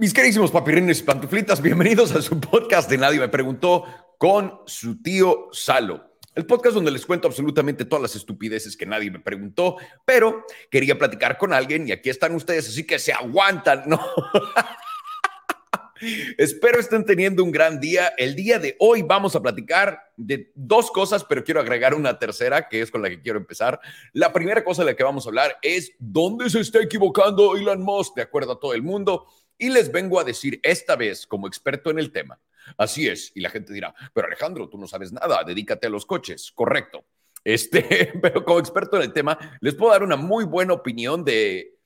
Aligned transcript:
Mis 0.00 0.14
queridísimos 0.14 0.52
papirrines 0.52 1.00
y 1.00 1.02
pantuflitas, 1.02 1.60
bienvenidos 1.60 2.12
a 2.12 2.22
su 2.22 2.38
podcast 2.38 2.88
de 2.88 2.98
Nadie 2.98 3.18
me 3.18 3.28
preguntó 3.28 3.82
con 4.16 4.60
su 4.64 5.02
tío 5.02 5.48
Salo. 5.50 6.12
El 6.36 6.46
podcast 6.46 6.76
donde 6.76 6.92
les 6.92 7.04
cuento 7.04 7.26
absolutamente 7.26 7.84
todas 7.84 8.02
las 8.02 8.14
estupideces 8.14 8.76
que 8.76 8.86
nadie 8.86 9.10
me 9.10 9.18
preguntó, 9.18 9.76
pero 10.04 10.44
quería 10.70 10.96
platicar 10.96 11.36
con 11.36 11.52
alguien 11.52 11.88
y 11.88 11.90
aquí 11.90 12.10
están 12.10 12.32
ustedes, 12.36 12.68
así 12.68 12.86
que 12.86 13.00
se 13.00 13.12
aguantan, 13.12 13.82
¿no? 13.86 14.00
Espero 16.38 16.78
estén 16.78 17.04
teniendo 17.04 17.42
un 17.42 17.50
gran 17.50 17.80
día. 17.80 18.12
El 18.16 18.36
día 18.36 18.60
de 18.60 18.76
hoy 18.78 19.02
vamos 19.02 19.34
a 19.34 19.42
platicar 19.42 20.12
de 20.16 20.52
dos 20.54 20.92
cosas, 20.92 21.24
pero 21.24 21.42
quiero 21.42 21.58
agregar 21.58 21.94
una 21.94 22.20
tercera, 22.20 22.68
que 22.68 22.82
es 22.82 22.92
con 22.92 23.02
la 23.02 23.08
que 23.08 23.20
quiero 23.20 23.40
empezar. 23.40 23.80
La 24.12 24.32
primera 24.32 24.62
cosa 24.62 24.84
de 24.84 24.92
la 24.92 24.96
que 24.96 25.02
vamos 25.02 25.26
a 25.26 25.30
hablar 25.30 25.58
es 25.60 25.90
dónde 25.98 26.48
se 26.50 26.60
está 26.60 26.80
equivocando 26.80 27.56
Elon 27.56 27.82
Musk, 27.82 28.14
de 28.14 28.22
acuerdo 28.22 28.52
a 28.52 28.60
todo 28.60 28.74
el 28.74 28.84
mundo. 28.84 29.26
Y 29.58 29.70
les 29.70 29.90
vengo 29.90 30.20
a 30.20 30.24
decir 30.24 30.60
esta 30.62 30.96
vez, 30.96 31.26
como 31.26 31.46
experto 31.46 31.90
en 31.90 31.98
el 31.98 32.12
tema, 32.12 32.40
así 32.76 33.08
es. 33.08 33.32
Y 33.34 33.40
la 33.40 33.50
gente 33.50 33.72
dirá, 33.72 33.94
pero 34.14 34.28
Alejandro, 34.28 34.68
tú 34.68 34.78
no 34.78 34.86
sabes 34.86 35.12
nada, 35.12 35.42
dedícate 35.44 35.88
a 35.88 35.90
los 35.90 36.06
coches. 36.06 36.52
Correcto. 36.52 37.04
Este, 37.44 38.12
pero 38.22 38.44
como 38.44 38.60
experto 38.60 38.96
en 38.96 39.02
el 39.02 39.12
tema, 39.12 39.58
les 39.60 39.74
puedo 39.74 39.92
dar 39.92 40.02
una 40.02 40.16
muy 40.16 40.44
buena 40.44 40.74
opinión 40.74 41.24
de, 41.24 41.76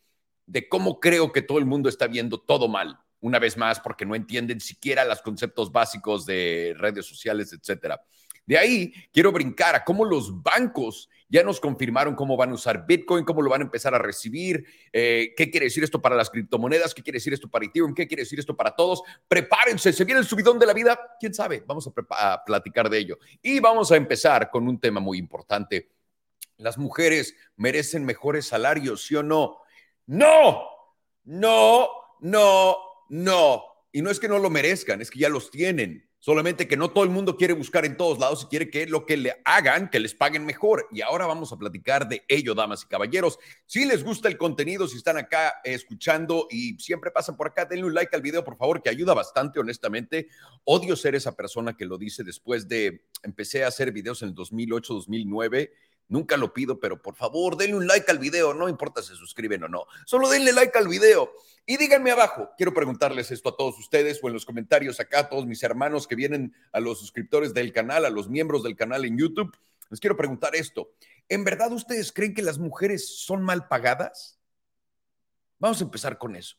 de 0.47 0.69
cómo 0.69 1.01
creo 1.01 1.33
que 1.33 1.43
todo 1.43 1.59
el 1.59 1.67
mundo 1.67 1.89
está 1.89 2.07
viendo 2.07 2.39
todo 2.39 2.69
mal 2.69 2.99
una 3.21 3.39
vez 3.39 3.57
más, 3.57 3.79
porque 3.81 4.05
no 4.05 4.17
entienden 4.17 4.61
siquiera 4.61 5.05
los 5.05 5.23
conceptos 5.23 5.71
básicos 5.71 6.27
de 6.27 6.75
redes 6.77 7.07
sociales, 7.07 7.53
etcétera. 7.53 8.03
De 8.45 8.59
ahí 8.59 8.93
quiero 9.13 9.31
brincar 9.31 9.77
a 9.77 9.85
cómo 9.85 10.05
los 10.05 10.43
bancos 10.43 11.09
ya 11.33 11.43
nos 11.43 11.61
confirmaron 11.61 12.15
cómo 12.15 12.37
van 12.37 12.51
a 12.51 12.55
usar 12.55 12.85
Bitcoin, 12.87 13.25
cómo 13.25 13.41
lo 13.41 13.49
van 13.49 13.63
a 13.63 13.65
empezar 13.65 13.95
a 13.95 13.99
recibir, 13.99 14.67
eh, 14.93 15.33
qué 15.35 15.51
quiere 15.51 15.65
decir 15.65 15.83
esto 15.83 16.03
para 16.03 16.15
las 16.15 16.29
criptomonedas, 16.29 16.93
qué 16.93 17.03
quiere 17.03 17.17
decir 17.17 17.33
esto 17.33 17.49
para 17.49 17.65
Ethereum, 17.65 17.95
qué 17.95 18.07
quiere 18.07 18.25
decir 18.25 18.39
esto 18.39 18.55
para 18.55 18.77
todos. 18.77 19.03
Prepárense, 19.27 19.95
se 19.95 20.05
viene 20.05 20.21
el 20.21 20.27
subidón 20.27 20.59
de 20.59 20.67
la 20.67 20.75
vida, 20.75 21.17
quién 21.19 21.33
sabe, 21.33 21.65
vamos 21.67 21.89
a, 21.89 22.33
a 22.33 22.45
platicar 22.45 22.91
de 22.91 22.99
ello. 22.99 23.19
Y 23.41 23.61
vamos 23.61 23.91
a 23.93 23.97
empezar 23.97 24.51
con 24.51 24.69
un 24.69 24.79
tema 24.79 25.01
muy 25.01 25.17
importante. 25.17 25.89
Las 26.59 26.77
mujeres 26.77 27.35
merecen 27.57 28.05
mejores 28.05 28.47
salarios, 28.47 29.07
¿sí 29.07 29.17
o 29.17 29.23
no? 29.23 29.63
No, 30.05 30.69
no, 31.25 31.89
no, 32.21 32.77
no, 33.09 33.65
y 33.91 34.03
no 34.03 34.11
es 34.11 34.21
que 34.21 34.29
no 34.29 34.39
lo 34.39 34.51
merezcan, 34.51 35.01
es 35.01 35.11
que 35.11 35.21
ya 35.21 35.31
los 35.31 35.51
tienen. 35.51 36.07
Solamente 36.25 36.69
que 36.69 36.77
no 36.77 36.93
todo 36.93 37.03
el 37.03 37.11
mundo 37.11 37.37
quiere 37.37 37.53
buscar 37.53 37.85
en 37.85 37.97
todos 37.97 38.21
lados 38.21 38.45
y 38.45 38.47
quiere 38.47 38.71
que 38.71 38.87
lo 38.87 39.07
que 39.07 39.17
le 39.17 39.43
hagan, 39.45 39.91
que 39.91 39.99
les 39.99 40.15
paguen 40.15 40.47
mejor. 40.47 40.87
Y 40.93 41.01
ahora 41.01 41.27
vamos 41.27 41.53
a 41.53 41.57
platicar 41.57 42.09
de 42.09 42.23
ello, 42.29 42.55
damas 42.55 42.85
y 42.85 42.87
caballeros. 42.87 43.41
Si 43.67 43.85
les 43.85 44.05
gusta 44.05 44.29
el 44.29 44.39
contenido, 44.39 44.87
si 44.87 44.99
están 44.99 45.17
acá 45.17 45.55
escuchando 45.65 46.47
y 46.49 46.79
siempre 46.79 47.11
pasan 47.11 47.37
por 47.37 47.49
acá, 47.49 47.65
denle 47.65 47.87
un 47.87 47.95
like 47.95 48.15
al 48.15 48.23
video, 48.23 48.45
por 48.45 48.57
favor, 48.57 48.81
que 48.81 48.89
ayuda 48.89 49.15
bastante, 49.15 49.59
honestamente. 49.59 50.29
Odio 50.63 50.95
ser 50.95 51.17
esa 51.17 51.35
persona 51.35 51.77
que 51.77 51.87
lo 51.87 51.99
dice 51.99 52.23
después 52.23 52.69
de, 52.69 53.03
empecé 53.25 53.65
a 53.65 53.67
hacer 53.67 53.91
videos 53.91 54.23
en 54.23 54.29
el 54.29 54.35
2008, 54.37 54.95
2009 54.95 55.73
Nunca 56.09 56.37
lo 56.37 56.53
pido, 56.53 56.79
pero 56.79 57.01
por 57.01 57.15
favor, 57.15 57.57
denle 57.57 57.77
un 57.77 57.87
like 57.87 58.11
al 58.11 58.19
video, 58.19 58.53
no 58.55 58.69
importa 58.69 59.03
si 59.03 59.09
se 59.09 59.17
suscriben 59.17 59.65
o 59.65 59.69
no. 59.69 59.87
Solo 60.05 60.29
denle 60.29 60.53
like 60.53 60.77
al 60.77 60.89
video. 60.89 61.33
Y 61.65 61.77
díganme 61.77 62.11
abajo, 62.11 62.51
quiero 62.57 62.75
preguntarles 62.75 63.31
esto 63.31 63.51
a 63.51 63.57
todos 63.57 63.79
ustedes 63.79 64.21
o 64.23 64.29
en 64.29 64.35
los 64.35 64.45
comentarios 64.45 64.99
acá, 65.01 65.21
a 65.21 65.29
todos 65.29 65.47
mis 65.47 65.63
hermanos 65.63 66.07
que 66.07 66.17
vienen 66.17 66.55
a 66.73 66.81
los 66.81 66.99
suscriptores 66.99 67.55
del 67.55 67.73
canal, 67.73 68.05
a 68.05 68.11
los 68.11 68.29
miembros 68.29 68.63
del 68.63 68.77
canal 68.77 69.05
en 69.05 69.17
YouTube. 69.17 69.57
Les 69.91 70.01
quiero 70.01 70.17
preguntar 70.17 70.57
esto. 70.57 70.91
¿En 71.29 71.45
verdad 71.45 71.73
ustedes 71.73 72.13
creen 72.13 72.35
que 72.35 72.43
las 72.43 72.59
mujeres 72.59 73.21
son 73.21 73.43
mal 73.43 73.69
pagadas? 73.69 74.39
Vamos 75.59 75.81
a 75.81 75.85
empezar 75.85 76.19
con 76.19 76.35
eso. 76.35 76.57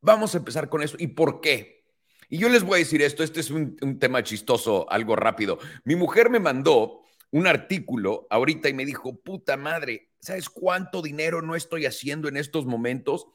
Vamos 0.00 0.34
a 0.34 0.38
empezar 0.38 0.68
con 0.68 0.82
eso. 0.82 0.96
¿Y 0.98 1.06
por 1.08 1.40
qué? 1.40 1.82
Y 2.28 2.38
yo 2.38 2.48
les 2.48 2.62
voy 2.62 2.76
a 2.76 2.78
decir 2.78 3.02
esto, 3.02 3.22
este 3.22 3.40
es 3.40 3.50
un, 3.50 3.76
tema 3.98 4.22
chistoso, 4.22 4.90
algo 4.90 5.16
rápido. 5.16 5.58
Mi 5.84 5.96
mujer 5.96 6.30
me 6.30 6.40
mandó 6.40 7.01
un 7.32 7.46
artículo 7.46 8.26
ahorita 8.30 8.68
y 8.68 8.74
me 8.74 8.84
dijo, 8.84 9.16
puta 9.20 9.56
madre, 9.56 10.10
¿sabes 10.20 10.48
cuánto 10.48 11.02
dinero 11.02 11.42
no 11.42 11.56
estoy 11.56 11.86
haciendo 11.86 12.28
en 12.28 12.36
estos 12.36 12.66
momentos? 12.66 13.26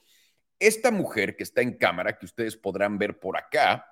Esta 0.59 0.91
mujer 0.91 1.35
que 1.35 1.43
está 1.43 1.61
en 1.61 1.77
cámara, 1.77 2.17
que 2.17 2.25
ustedes 2.25 2.55
podrán 2.55 2.97
ver 2.97 3.19
por 3.19 3.37
acá, 3.37 3.85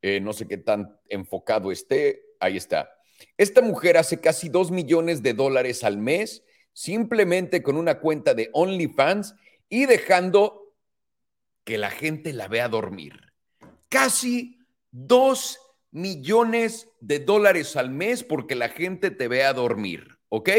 eh, 0.00 0.20
no 0.20 0.32
sé 0.32 0.46
qué 0.46 0.58
tan 0.58 0.96
enfocado 1.08 1.70
esté, 1.72 2.22
ahí 2.40 2.56
está. 2.56 2.90
Esta 3.36 3.60
mujer 3.60 3.96
hace 3.96 4.20
casi 4.20 4.48
dos 4.48 4.70
millones 4.70 5.22
de 5.22 5.34
dólares 5.34 5.82
al 5.82 5.98
mes 5.98 6.44
simplemente 6.72 7.60
con 7.60 7.76
una 7.76 7.98
cuenta 7.98 8.34
de 8.34 8.50
OnlyFans 8.52 9.34
y 9.68 9.86
dejando 9.86 10.76
que 11.64 11.76
la 11.76 11.90
gente 11.90 12.32
la 12.32 12.46
vea 12.46 12.68
dormir. 12.68 13.32
Casi 13.88 14.60
dos 14.92 15.58
millones 15.90 16.88
de 17.00 17.20
dólares 17.20 17.76
al 17.76 17.90
mes 17.90 18.22
porque 18.24 18.54
la 18.54 18.68
gente 18.68 19.10
te 19.10 19.28
vea 19.28 19.52
dormir, 19.52 20.18
¿ok? 20.28 20.50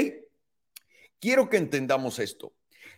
Quiero 1.20 1.50
que 1.50 1.58
entendamos 1.58 2.20
esto. 2.20 2.54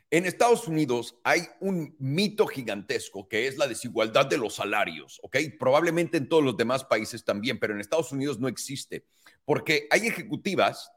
En 0.10 0.26
Estados 0.26 0.68
Unidos 0.68 1.16
hay 1.24 1.44
un 1.62 1.96
mito 1.98 2.46
gigantesco 2.46 3.30
que 3.30 3.48
es 3.48 3.58
la 3.58 3.68
desigualdad 3.68 4.26
de 4.26 4.38
los 4.38 4.56
salarios, 4.56 5.20
¿ok? 5.24 5.38
Probablemente 5.58 6.18
en 6.18 6.28
todos 6.28 6.44
los 6.44 6.58
demás 6.58 6.84
países 6.84 7.24
también, 7.24 7.60
pero 7.60 7.74
en 7.74 7.80
Estados 7.80 8.12
Unidos 8.12 8.38
no 8.38 8.50
existe, 8.50 9.06
porque 9.46 9.88
hay 9.90 10.08
ejecutivas 10.08 10.92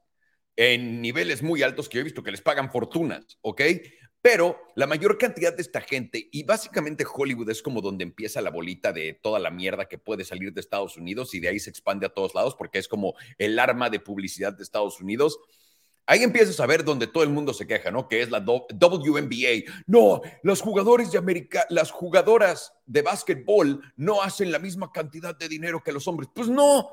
en 0.56 1.01
niveles 1.01 1.43
muy 1.43 1.62
altos 1.62 1.89
que 1.89 1.97
yo 1.97 2.01
he 2.01 2.05
visto 2.05 2.22
que 2.22 2.33
les 2.33 2.43
pagan 2.43 2.71
fortunas, 2.71 3.39
¿ok? 3.41 3.62
Pero 4.24 4.58
la 4.74 4.86
mayor 4.86 5.18
cantidad 5.18 5.54
de 5.54 5.60
esta 5.60 5.82
gente, 5.82 6.30
y 6.32 6.44
básicamente 6.44 7.04
Hollywood 7.04 7.50
es 7.50 7.60
como 7.60 7.82
donde 7.82 8.04
empieza 8.04 8.40
la 8.40 8.48
bolita 8.48 8.90
de 8.90 9.12
toda 9.12 9.38
la 9.38 9.50
mierda 9.50 9.84
que 9.84 9.98
puede 9.98 10.24
salir 10.24 10.54
de 10.54 10.62
Estados 10.62 10.96
Unidos 10.96 11.34
y 11.34 11.40
de 11.40 11.48
ahí 11.48 11.60
se 11.60 11.68
expande 11.68 12.06
a 12.06 12.08
todos 12.08 12.34
lados 12.34 12.54
porque 12.54 12.78
es 12.78 12.88
como 12.88 13.12
el 13.36 13.58
arma 13.58 13.90
de 13.90 14.00
publicidad 14.00 14.54
de 14.54 14.62
Estados 14.62 14.98
Unidos. 14.98 15.38
Ahí 16.06 16.22
empiezas 16.22 16.58
a 16.58 16.64
ver 16.64 16.84
donde 16.84 17.06
todo 17.06 17.22
el 17.22 17.28
mundo 17.28 17.52
se 17.52 17.66
queja, 17.66 17.90
¿no? 17.90 18.08
Que 18.08 18.22
es 18.22 18.30
la 18.30 18.38
WNBA. 18.38 19.70
No, 19.86 20.22
los 20.42 20.62
jugadores 20.62 21.12
de 21.12 21.18
América, 21.18 21.66
las 21.68 21.91
jugadoras 21.91 22.72
de 22.86 23.02
básquetbol 23.02 23.82
no 23.96 24.22
hacen 24.22 24.50
la 24.50 24.58
misma 24.58 24.91
cantidad 24.91 25.36
de 25.36 25.50
dinero 25.50 25.82
que 25.82 25.92
los 25.92 26.08
hombres. 26.08 26.30
Pues 26.34 26.48
no, 26.48 26.92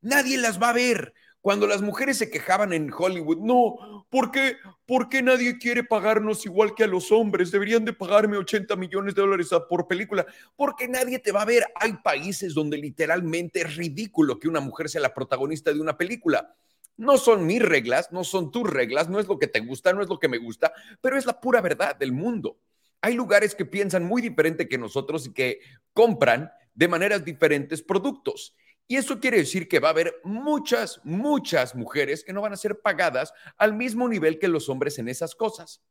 nadie 0.00 0.38
las 0.38 0.62
va 0.62 0.68
a 0.68 0.74
ver. 0.74 1.12
Cuando 1.48 1.66
las 1.66 1.80
mujeres 1.80 2.18
se 2.18 2.28
quejaban 2.28 2.74
en 2.74 2.92
Hollywood, 2.92 3.38
no, 3.38 4.04
¿por 4.10 4.30
qué, 4.30 4.56
¿por 4.84 5.08
qué 5.08 5.22
nadie 5.22 5.56
quiere 5.56 5.82
pagarnos 5.82 6.44
igual 6.44 6.74
que 6.74 6.84
a 6.84 6.86
los 6.86 7.10
hombres? 7.10 7.50
Deberían 7.50 7.86
de 7.86 7.94
pagarme 7.94 8.36
80 8.36 8.76
millones 8.76 9.14
de 9.14 9.22
dólares 9.22 9.48
por 9.66 9.88
película, 9.88 10.26
porque 10.56 10.86
nadie 10.88 11.18
te 11.20 11.32
va 11.32 11.40
a 11.40 11.46
ver. 11.46 11.64
Hay 11.76 11.94
países 12.04 12.52
donde 12.52 12.76
literalmente 12.76 13.62
es 13.62 13.76
ridículo 13.76 14.38
que 14.38 14.46
una 14.46 14.60
mujer 14.60 14.90
sea 14.90 15.00
la 15.00 15.14
protagonista 15.14 15.72
de 15.72 15.80
una 15.80 15.96
película. 15.96 16.54
No 16.98 17.16
son 17.16 17.46
mis 17.46 17.62
reglas, 17.62 18.12
no 18.12 18.24
son 18.24 18.50
tus 18.50 18.68
reglas, 18.68 19.08
no 19.08 19.18
es 19.18 19.26
lo 19.26 19.38
que 19.38 19.46
te 19.46 19.60
gusta, 19.60 19.94
no 19.94 20.02
es 20.02 20.08
lo 20.10 20.18
que 20.18 20.28
me 20.28 20.36
gusta, 20.36 20.74
pero 21.00 21.16
es 21.16 21.24
la 21.24 21.40
pura 21.40 21.62
verdad 21.62 21.96
del 21.96 22.12
mundo. 22.12 22.58
Hay 23.00 23.14
lugares 23.14 23.54
que 23.54 23.64
piensan 23.64 24.04
muy 24.04 24.20
diferente 24.20 24.68
que 24.68 24.76
nosotros 24.76 25.24
y 25.26 25.32
que 25.32 25.60
compran 25.94 26.50
de 26.74 26.88
maneras 26.88 27.24
diferentes 27.24 27.80
productos. 27.80 28.54
Y 28.88 28.96
eso 28.96 29.20
quiere 29.20 29.36
decir 29.36 29.68
que 29.68 29.80
va 29.80 29.88
a 29.88 29.92
haber 29.92 30.18
muchas, 30.24 31.00
muchas 31.04 31.74
mujeres 31.74 32.24
que 32.24 32.32
no 32.32 32.40
van 32.40 32.54
a 32.54 32.56
ser 32.56 32.80
pagadas 32.80 33.34
al 33.58 33.74
mismo 33.74 34.08
nivel 34.08 34.38
que 34.38 34.48
los 34.48 34.70
hombres 34.70 34.98
en 34.98 35.08
esas 35.08 35.34
cosas. 35.34 35.82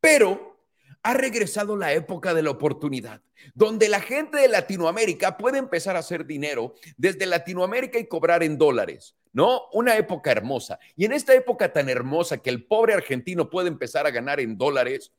Pero 0.00 0.60
ha 1.02 1.14
regresado 1.14 1.76
la 1.76 1.92
época 1.92 2.32
de 2.32 2.42
la 2.42 2.50
oportunidad, 2.50 3.22
donde 3.54 3.88
la 3.88 4.00
gente 4.00 4.38
de 4.38 4.48
Latinoamérica 4.48 5.38
puede 5.38 5.58
empezar 5.58 5.96
a 5.96 6.00
hacer 6.00 6.24
dinero 6.24 6.74
desde 6.96 7.26
Latinoamérica 7.26 7.98
y 7.98 8.06
cobrar 8.06 8.42
en 8.42 8.58
dólares, 8.58 9.16
¿no? 9.32 9.62
Una 9.72 9.96
época 9.96 10.30
hermosa. 10.30 10.78
Y 10.96 11.06
en 11.06 11.12
esta 11.12 11.34
época 11.34 11.72
tan 11.72 11.88
hermosa 11.88 12.38
que 12.38 12.50
el 12.50 12.64
pobre 12.64 12.94
argentino 12.94 13.50
puede 13.50 13.68
empezar 13.68 14.06
a 14.06 14.10
ganar 14.10 14.40
en 14.40 14.56
dólares, 14.56 15.12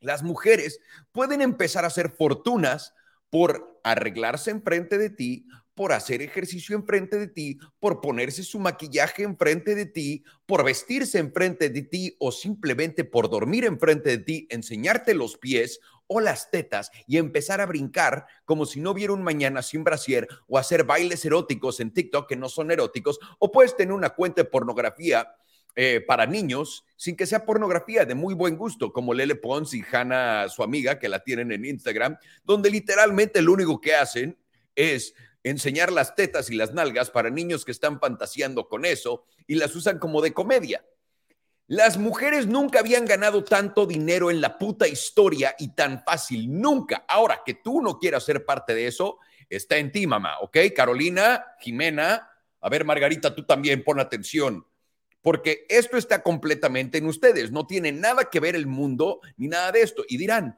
las 0.00 0.22
mujeres 0.22 0.80
pueden 1.12 1.42
empezar 1.42 1.84
a 1.84 1.88
hacer 1.88 2.10
fortunas 2.10 2.94
por 3.28 3.78
arreglarse 3.84 4.50
enfrente 4.50 4.98
de 4.98 5.10
ti, 5.10 5.46
por 5.80 5.94
hacer 5.94 6.20
ejercicio 6.20 6.76
enfrente 6.76 7.18
de 7.18 7.26
ti, 7.26 7.58
por 7.78 8.02
ponerse 8.02 8.42
su 8.42 8.58
maquillaje 8.58 9.22
enfrente 9.22 9.74
de 9.74 9.86
ti, 9.86 10.24
por 10.44 10.62
vestirse 10.62 11.18
enfrente 11.18 11.70
de 11.70 11.80
ti 11.80 12.14
o 12.18 12.32
simplemente 12.32 13.02
por 13.02 13.30
dormir 13.30 13.64
enfrente 13.64 14.10
de 14.10 14.18
ti, 14.18 14.46
enseñarte 14.50 15.14
los 15.14 15.38
pies 15.38 15.80
o 16.06 16.20
las 16.20 16.50
tetas 16.50 16.90
y 17.06 17.16
empezar 17.16 17.62
a 17.62 17.66
brincar 17.66 18.26
como 18.44 18.66
si 18.66 18.78
no 18.78 18.90
hubiera 18.90 19.14
un 19.14 19.22
mañana 19.22 19.62
sin 19.62 19.82
brasier 19.82 20.28
o 20.48 20.58
hacer 20.58 20.84
bailes 20.84 21.24
eróticos 21.24 21.80
en 21.80 21.94
TikTok 21.94 22.28
que 22.28 22.36
no 22.36 22.50
son 22.50 22.70
eróticos 22.70 23.18
o 23.38 23.50
puedes 23.50 23.74
tener 23.74 23.94
una 23.94 24.10
cuenta 24.10 24.42
de 24.42 24.50
pornografía 24.50 25.34
eh, 25.76 26.04
para 26.06 26.26
niños 26.26 26.84
sin 26.96 27.16
que 27.16 27.24
sea 27.24 27.46
pornografía 27.46 28.04
de 28.04 28.14
muy 28.14 28.34
buen 28.34 28.58
gusto, 28.58 28.92
como 28.92 29.14
Lele 29.14 29.34
Pons 29.34 29.72
y 29.72 29.82
Hannah, 29.90 30.50
su 30.50 30.62
amiga, 30.62 30.98
que 30.98 31.08
la 31.08 31.24
tienen 31.24 31.52
en 31.52 31.64
Instagram, 31.64 32.18
donde 32.44 32.68
literalmente 32.68 33.40
lo 33.40 33.54
único 33.54 33.80
que 33.80 33.94
hacen 33.94 34.36
es 34.74 35.14
enseñar 35.42 35.92
las 35.92 36.14
tetas 36.14 36.50
y 36.50 36.56
las 36.56 36.72
nalgas 36.72 37.10
para 37.10 37.30
niños 37.30 37.64
que 37.64 37.72
están 37.72 38.00
fantaseando 38.00 38.68
con 38.68 38.84
eso 38.84 39.24
y 39.46 39.54
las 39.54 39.74
usan 39.74 39.98
como 39.98 40.20
de 40.20 40.32
comedia. 40.32 40.84
Las 41.66 41.98
mujeres 41.98 42.48
nunca 42.48 42.80
habían 42.80 43.04
ganado 43.04 43.44
tanto 43.44 43.86
dinero 43.86 44.30
en 44.30 44.40
la 44.40 44.58
puta 44.58 44.88
historia 44.88 45.54
y 45.56 45.74
tan 45.74 46.02
fácil, 46.02 46.60
nunca. 46.60 47.04
Ahora, 47.06 47.42
que 47.46 47.54
tú 47.54 47.80
no 47.80 47.98
quieras 47.98 48.24
ser 48.24 48.44
parte 48.44 48.74
de 48.74 48.88
eso, 48.88 49.18
está 49.48 49.76
en 49.76 49.92
ti, 49.92 50.06
mamá, 50.06 50.40
¿ok? 50.40 50.58
Carolina, 50.74 51.44
Jimena, 51.60 52.28
a 52.60 52.68
ver, 52.68 52.84
Margarita, 52.84 53.34
tú 53.34 53.46
también 53.46 53.84
pon 53.84 54.00
atención, 54.00 54.66
porque 55.22 55.64
esto 55.68 55.96
está 55.96 56.22
completamente 56.22 56.98
en 56.98 57.06
ustedes, 57.06 57.52
no 57.52 57.66
tiene 57.66 57.92
nada 57.92 58.30
que 58.30 58.40
ver 58.40 58.56
el 58.56 58.66
mundo 58.66 59.20
ni 59.36 59.46
nada 59.46 59.70
de 59.70 59.82
esto. 59.82 60.04
Y 60.08 60.16
dirán, 60.16 60.56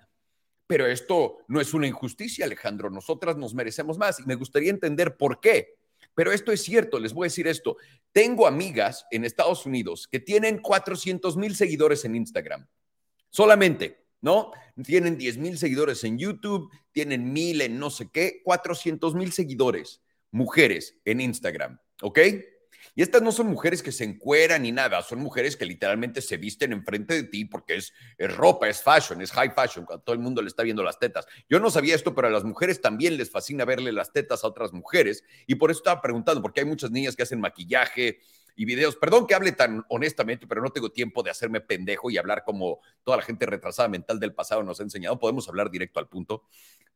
pero 0.67 0.87
esto 0.87 1.38
no 1.49 1.61
es 1.61 1.75
una 1.75 1.87
injusticia, 1.87 2.44
Alejandro, 2.44 2.91
nosotras 2.91 3.37
nos 3.37 3.55
merecemos 3.55 3.99
más 3.99 4.20
y 4.20 4.25
me 4.25 4.35
gustaría 4.35 4.70
entender 4.70 5.17
por 5.17 5.41
qué. 5.41 5.76
Pero 6.14 6.32
esto 6.32 6.53
es 6.53 6.62
cierto, 6.62 6.99
les 6.99 7.12
voy 7.12 7.26
a 7.26 7.31
decir 7.31 7.47
esto. 7.47 7.76
Tengo 8.12 8.47
amigas 8.47 9.06
en 9.11 9.25
Estados 9.25 9.64
Unidos 9.67 10.09
que 10.11 10.20
tienen 10.20 10.59
400 10.59 11.37
mil 11.37 11.56
seguidores 11.56 12.05
en 12.05 12.17
Instagram. 12.17 12.67
Solamente, 13.31 14.05
¿no? 14.20 14.53
Tienen 14.85 15.17
10 15.17 15.38
mil 15.38 15.59
seguidores 15.59 16.05
en 16.05 16.19
YouTube, 16.19 16.70
tienen 16.93 17.32
mil 17.32 17.61
en 17.61 17.79
no 17.79 17.91
sé 17.91 18.11
qué, 18.11 18.43
400 18.44 19.14
mil 19.14 19.32
seguidores, 19.32 20.03
mujeres 20.31 20.99
en 21.05 21.20
Instagram, 21.20 21.79
¿ok? 22.03 22.19
Y 22.94 23.02
estas 23.02 23.23
no 23.23 23.32
son 23.32 23.46
mujeres 23.49 23.82
que 23.82 23.93
se 23.93 24.05
encueran 24.05 24.62
ni 24.62 24.73
nada, 24.73 25.02
son 25.02 25.20
mujeres 25.20 25.56
que 25.56 25.64
literalmente 25.64 26.20
se 26.20 26.37
visten 26.37 26.73
enfrente 26.73 27.14
de 27.14 27.25
ti 27.25 27.44
porque 27.44 27.76
es, 27.76 27.93
ropa, 28.19 28.69
es 28.69 28.82
fashion, 28.82 29.20
es 29.20 29.32
high 29.32 29.52
fashion, 29.55 29.84
cuando 29.84 30.05
todo 30.05 30.14
el 30.14 30.20
mundo 30.20 30.43
le 30.43 30.49
está 30.49 30.62
viendo 30.62 30.82
las 30.82 30.99
tetas. 30.99 31.26
Yo 31.49 31.61
no 31.61 31.70
sabía 31.70 31.94
esto, 31.94 32.14
pero 32.14 32.29
a 32.29 32.31
las 32.31 32.44
mujeres 32.44 32.81
también 32.81 33.17
les 33.17 33.31
fascina 33.31 33.64
verle 33.64 33.93
las 33.93 34.12
tetas 34.12 34.44
a 34.44 34.49
otras 34.49 34.73
mujeres 34.73 35.25
y 35.46 35.55
por 35.56 35.70
eso 35.70 35.79
estaba 35.79 36.00
preguntando, 36.00 36.43
porque 36.43 36.61
hay 36.61 36.67
muchas 36.67 36.90
niñas 36.90 37.17
que 37.17 37.23
hacen 37.23 37.40
maquillaje, 37.40 38.20
y 38.55 38.64
videos. 38.64 38.96
Perdón 38.96 39.26
que 39.26 39.35
hable 39.35 39.52
tan 39.52 39.85
honestamente, 39.88 40.46
pero 40.46 40.61
no 40.61 40.70
tengo 40.70 40.90
tiempo 40.90 41.23
de 41.23 41.31
hacerme 41.31 41.61
pendejo 41.61 42.11
y 42.11 42.19
hablar 42.19 42.44
como 42.44 42.81
toda 43.02 43.17
la 43.17 43.23
gente 43.23 43.46
retrasada 43.46 43.88
mental 43.88 44.20
del 44.20 44.35
pasado 44.35 44.62
nos 44.62 44.81
ha 44.81 44.82
enseñado. 44.82 45.19
Podemos 45.19 45.49
hablar 45.49 45.70
directo 45.70 46.00
al 46.00 46.08
punto. 46.08 46.44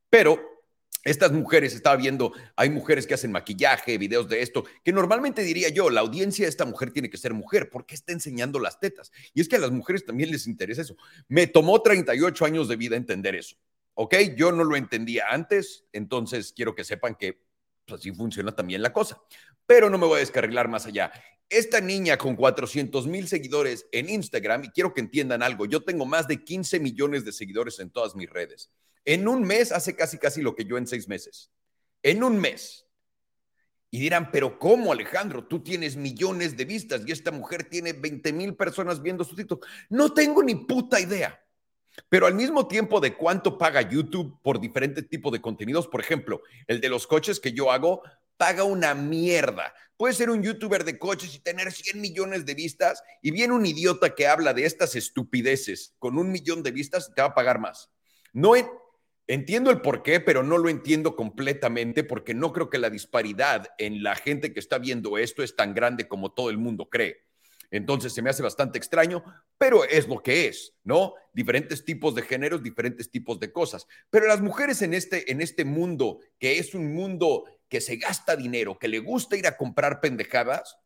Pero 0.09 0.56
estas 1.03 1.31
mujeres, 1.31 1.73
estaba 1.73 1.95
viendo, 1.95 2.33
hay 2.55 2.69
mujeres 2.69 3.07
que 3.07 3.13
hacen 3.13 3.31
maquillaje, 3.31 3.97
videos 3.97 4.27
de 4.27 4.41
esto, 4.41 4.65
que 4.83 4.91
normalmente 4.91 5.43
diría 5.43 5.69
yo, 5.69 5.89
la 5.89 6.01
audiencia 6.01 6.45
de 6.45 6.49
esta 6.49 6.65
mujer 6.65 6.91
tiene 6.91 7.09
que 7.09 7.17
ser 7.17 7.33
mujer, 7.33 7.69
¿por 7.69 7.85
qué 7.85 7.95
está 7.95 8.11
enseñando 8.11 8.59
las 8.59 8.79
tetas? 8.79 9.11
Y 9.33 9.41
es 9.41 9.47
que 9.47 9.55
a 9.55 9.59
las 9.59 9.71
mujeres 9.71 10.05
también 10.05 10.31
les 10.31 10.47
interesa 10.47 10.81
eso. 10.81 10.95
Me 11.27 11.47
tomó 11.47 11.81
38 11.81 12.45
años 12.45 12.67
de 12.67 12.75
vida 12.75 12.95
entender 12.95 13.35
eso, 13.35 13.55
¿ok? 13.93 14.15
Yo 14.35 14.51
no 14.51 14.63
lo 14.63 14.75
entendía 14.75 15.25
antes, 15.29 15.85
entonces 15.93 16.53
quiero 16.53 16.75
que 16.75 16.83
sepan 16.83 17.15
que 17.15 17.46
pues, 17.87 18.01
así 18.01 18.11
funciona 18.11 18.53
también 18.53 18.81
la 18.81 18.93
cosa. 18.93 19.21
Pero 19.65 19.89
no 19.89 19.97
me 19.97 20.05
voy 20.05 20.17
a 20.17 20.19
descarrilar 20.19 20.67
más 20.67 20.85
allá. 20.85 21.11
Esta 21.49 21.79
niña 21.79 22.17
con 22.17 22.35
400 22.35 23.07
mil 23.07 23.27
seguidores 23.27 23.87
en 23.91 24.09
Instagram, 24.09 24.65
y 24.65 24.69
quiero 24.69 24.93
que 24.93 25.01
entiendan 25.01 25.41
algo, 25.41 25.65
yo 25.65 25.83
tengo 25.83 26.05
más 26.05 26.27
de 26.27 26.43
15 26.43 26.79
millones 26.79 27.23
de 27.23 27.31
seguidores 27.31 27.79
en 27.79 27.89
todas 27.89 28.15
mis 28.15 28.29
redes. 28.29 28.69
En 29.05 29.27
un 29.27 29.43
mes 29.43 29.71
hace 29.71 29.95
casi 29.95 30.17
casi 30.17 30.41
lo 30.41 30.53
que 30.55 30.65
yo 30.65 30.77
en 30.77 30.85
seis 30.85 31.07
meses. 31.07 31.51
En 32.03 32.23
un 32.23 32.37
mes. 32.37 32.85
Y 33.89 33.99
dirán, 33.99 34.31
pero 34.31 34.59
¿cómo 34.59 34.91
Alejandro? 34.91 35.47
Tú 35.47 35.63
tienes 35.63 35.95
millones 35.95 36.57
de 36.57 36.65
vistas 36.65 37.03
y 37.07 37.13
esta 37.13 37.31
mujer 37.31 37.63
tiene 37.63 37.93
20 37.93 38.33
mil 38.33 38.55
personas 38.55 39.01
viendo 39.01 39.23
su 39.23 39.33
TikTok. 39.33 39.65
No 39.89 40.13
tengo 40.13 40.43
ni 40.43 40.55
puta 40.55 40.99
idea. 40.99 41.41
Pero 42.09 42.25
al 42.25 42.35
mismo 42.35 42.67
tiempo 42.67 42.99
de 42.99 43.15
cuánto 43.15 43.57
paga 43.57 43.81
YouTube 43.81 44.39
por 44.41 44.59
diferentes 44.59 45.07
tipos 45.09 45.31
de 45.31 45.41
contenidos, 45.41 45.87
por 45.87 46.01
ejemplo, 46.01 46.41
el 46.67 46.79
de 46.81 46.89
los 46.89 47.07
coches 47.07 47.39
que 47.39 47.51
yo 47.51 47.71
hago, 47.71 48.01
paga 48.37 48.63
una 48.63 48.93
mierda. 48.93 49.73
Puedes 49.97 50.17
ser 50.17 50.29
un 50.29 50.43
youtuber 50.43 50.83
de 50.83 50.99
coches 50.99 51.33
y 51.33 51.39
tener 51.39 51.71
100 51.71 51.99
millones 51.99 52.45
de 52.45 52.53
vistas 52.53 53.03
y 53.21 53.31
viene 53.31 53.53
un 53.53 53.65
idiota 53.65 54.13
que 54.13 54.27
habla 54.27 54.53
de 54.53 54.65
estas 54.65 54.95
estupideces 54.95 55.95
con 55.97 56.17
un 56.17 56.31
millón 56.31 56.61
de 56.61 56.71
vistas 56.71 57.11
te 57.13 57.21
va 57.21 57.29
a 57.29 57.33
pagar 57.33 57.59
más. 57.59 57.89
No, 58.31 58.53
Entiendo 59.29 59.71
el 59.71 59.81
por 59.81 60.03
qué, 60.03 60.21
pero 60.21 60.41
no 60.41 60.57
lo 60.57 60.69
entiendo 60.69 61.17
completamente 61.17 62.05
porque 62.05 62.33
no 62.33 62.53
creo 62.53 62.69
que 62.69 62.77
la 62.77 62.89
disparidad 62.89 63.67
en 63.77 64.01
la 64.01 64.15
gente 64.15 64.53
que 64.53 64.61
está 64.61 64.77
viendo 64.77 65.17
esto 65.17 65.43
es 65.43 65.57
tan 65.57 65.73
grande 65.73 66.07
como 66.07 66.31
todo 66.31 66.49
el 66.49 66.57
mundo 66.57 66.87
cree. 66.89 67.26
Entonces 67.69 68.13
se 68.13 68.21
me 68.21 68.29
hace 68.29 68.43
bastante 68.43 68.77
extraño, 68.77 69.23
pero 69.57 69.83
es 69.83 70.07
lo 70.07 70.21
que 70.21 70.47
es, 70.47 70.73
¿no? 70.83 71.13
Diferentes 71.33 71.83
tipos 71.83 72.15
de 72.15 72.21
géneros, 72.21 72.63
diferentes 72.63 73.11
tipos 73.11 73.39
de 73.39 73.51
cosas. 73.51 73.87
Pero 74.09 74.27
las 74.27 74.41
mujeres 74.41 74.81
en 74.81 74.93
este, 74.93 75.31
en 75.31 75.41
este 75.41 75.65
mundo, 75.65 76.19
que 76.39 76.59
es 76.59 76.73
un 76.73 76.93
mundo 76.93 77.45
que 77.67 77.81
se 77.81 77.97
gasta 77.97 78.35
dinero, 78.35 78.79
que 78.79 78.87
le 78.87 78.99
gusta 78.99 79.35
ir 79.35 79.47
a 79.47 79.57
comprar 79.57 79.99
pendejadas, 79.99 80.77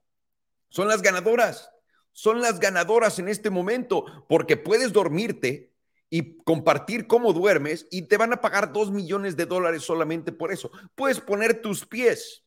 son 0.69 0.88
las 0.88 1.01
ganadoras. 1.01 1.69
Son 2.13 2.42
las 2.42 2.60
ganadoras 2.60 3.19
en 3.19 3.30
este 3.30 3.50
momento, 3.50 4.06
porque 4.28 4.57
puedes 4.57 4.92
dormirte 4.92 5.72
y 6.10 6.38
compartir 6.44 7.07
cómo 7.07 7.31
duermes 7.31 7.88
y 7.89 8.04
te 8.04 8.18
van 8.18 8.33
a 8.33 8.42
pagar 8.42 8.74
dos 8.74 8.92
millones 8.92 9.38
de 9.38 9.45
dólares 9.45 9.83
solamente 9.83 10.31
por 10.33 10.51
eso. 10.51 10.72
Puedes 10.94 11.22
poner 11.22 11.62
tus 11.62 11.86
pies 11.86 12.44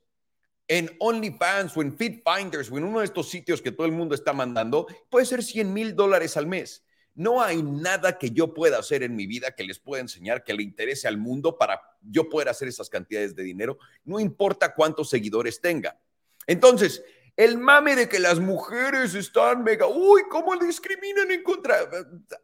en 0.68 0.90
OnlyFans 0.98 1.76
o 1.76 1.82
en 1.82 1.96
FitFinders 1.96 2.70
o 2.70 2.78
en 2.78 2.84
uno 2.84 3.00
de 3.00 3.06
estos 3.06 3.28
sitios 3.28 3.60
que 3.60 3.72
todo 3.72 3.86
el 3.86 3.92
mundo 3.92 4.14
está 4.14 4.32
mandando, 4.32 4.86
puede 5.10 5.26
ser 5.26 5.42
100 5.42 5.72
mil 5.72 5.94
dólares 5.94 6.36
al 6.36 6.46
mes. 6.46 6.84
No 7.14 7.40
hay 7.40 7.62
nada 7.62 8.18
que 8.18 8.30
yo 8.30 8.54
pueda 8.54 8.78
hacer 8.78 9.02
en 9.02 9.14
mi 9.14 9.26
vida 9.26 9.52
que 9.52 9.62
les 9.62 9.78
pueda 9.78 10.00
enseñar 10.00 10.42
que 10.42 10.54
le 10.54 10.64
interese 10.64 11.06
al 11.06 11.16
mundo 11.16 11.56
para 11.56 11.80
yo 12.02 12.28
poder 12.28 12.48
hacer 12.48 12.66
esas 12.66 12.88
cantidades 12.88 13.36
de 13.36 13.44
dinero, 13.44 13.78
no 14.04 14.18
importa 14.18 14.74
cuántos 14.74 15.10
seguidores 15.10 15.60
tenga. 15.60 15.98
Entonces, 16.46 17.04
el 17.36 17.58
mame 17.58 17.96
de 17.96 18.08
que 18.08 18.20
las 18.20 18.38
mujeres 18.38 19.14
están 19.14 19.64
mega, 19.64 19.86
uy, 19.86 20.22
¿cómo 20.30 20.56
discriminan 20.56 21.30
en 21.32 21.42
contra? 21.42 21.76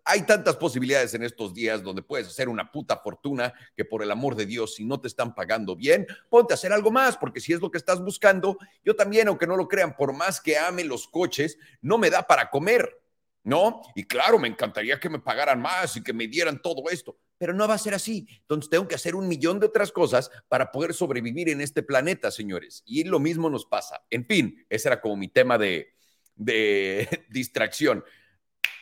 Hay 0.05 0.23
tantas 0.23 0.57
posibilidades 0.57 1.15
en 1.15 1.23
estos 1.23 1.55
días 1.55 1.83
donde 1.83 2.03
puedes 2.03 2.27
hacer 2.27 2.49
una 2.49 2.73
puta 2.73 2.97
fortuna 2.97 3.53
que 3.77 3.85
por 3.85 4.03
el 4.03 4.11
amor 4.11 4.35
de 4.35 4.47
Dios, 4.47 4.75
si 4.75 4.85
no 4.85 5.01
te 5.01 5.07
están 5.07 5.35
pagando 5.35 5.77
bien, 5.77 6.07
ponte 6.29 6.53
a 6.53 6.57
hacer 6.57 6.73
algo 6.73 6.91
más, 6.91 7.17
porque 7.17 7.41
si 7.41 7.53
es 7.53 7.61
lo 7.61 7.71
que 7.71 7.79
estás 7.79 8.01
buscando, 8.01 8.59
yo 8.85 8.97
también, 8.97 9.29
aunque 9.29 9.47
no 9.47 9.57
lo 9.57 9.69
crean, 9.69 9.97
por 9.97 10.13
más 10.13 10.41
que 10.41 10.59
ame 10.59 10.83
los 10.83 11.07
coches, 11.07 11.57
no 11.81 11.97
me 11.97 12.11
da 12.11 12.23
para 12.23 12.51
comer. 12.51 12.97
¿no? 13.43 13.83
Y 13.95 14.05
claro, 14.05 14.39
me 14.39 14.49
encantaría 14.49 15.01
que 15.01 15.09
me 15.09 15.19
pagaran 15.19 15.61
más 15.61 15.97
y 15.97 16.03
que 16.03 16.13
me 16.13 16.27
dieran 16.27 16.61
todo 16.61 16.91
esto, 16.91 17.17
pero 17.41 17.55
no 17.55 17.67
va 17.67 17.73
a 17.73 17.79
ser 17.79 17.95
así. 17.95 18.29
Entonces 18.43 18.69
tengo 18.69 18.87
que 18.87 18.95
hacer 18.95 19.15
un 19.15 19.27
millón 19.27 19.59
de 19.61 19.67
otras 19.67 19.93
cosas 19.93 20.31
para 20.47 20.71
poder 20.71 20.93
sobrevivir 20.93 21.49
en 21.49 21.63
este 21.63 21.83
planeta, 21.83 22.31
señores. 22.31 22.83
Y 22.85 23.05
lo 23.05 23.19
mismo 23.19 23.49
nos 23.49 23.65
pasa. 23.65 24.05
En 24.11 24.27
fin, 24.27 24.63
ese 24.69 24.89
era 24.89 25.01
como 25.01 25.17
mi 25.17 25.29
tema 25.29 25.57
de, 25.57 25.95
de 26.35 27.25
distracción. 27.31 28.05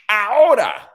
Ahora, 0.09 0.93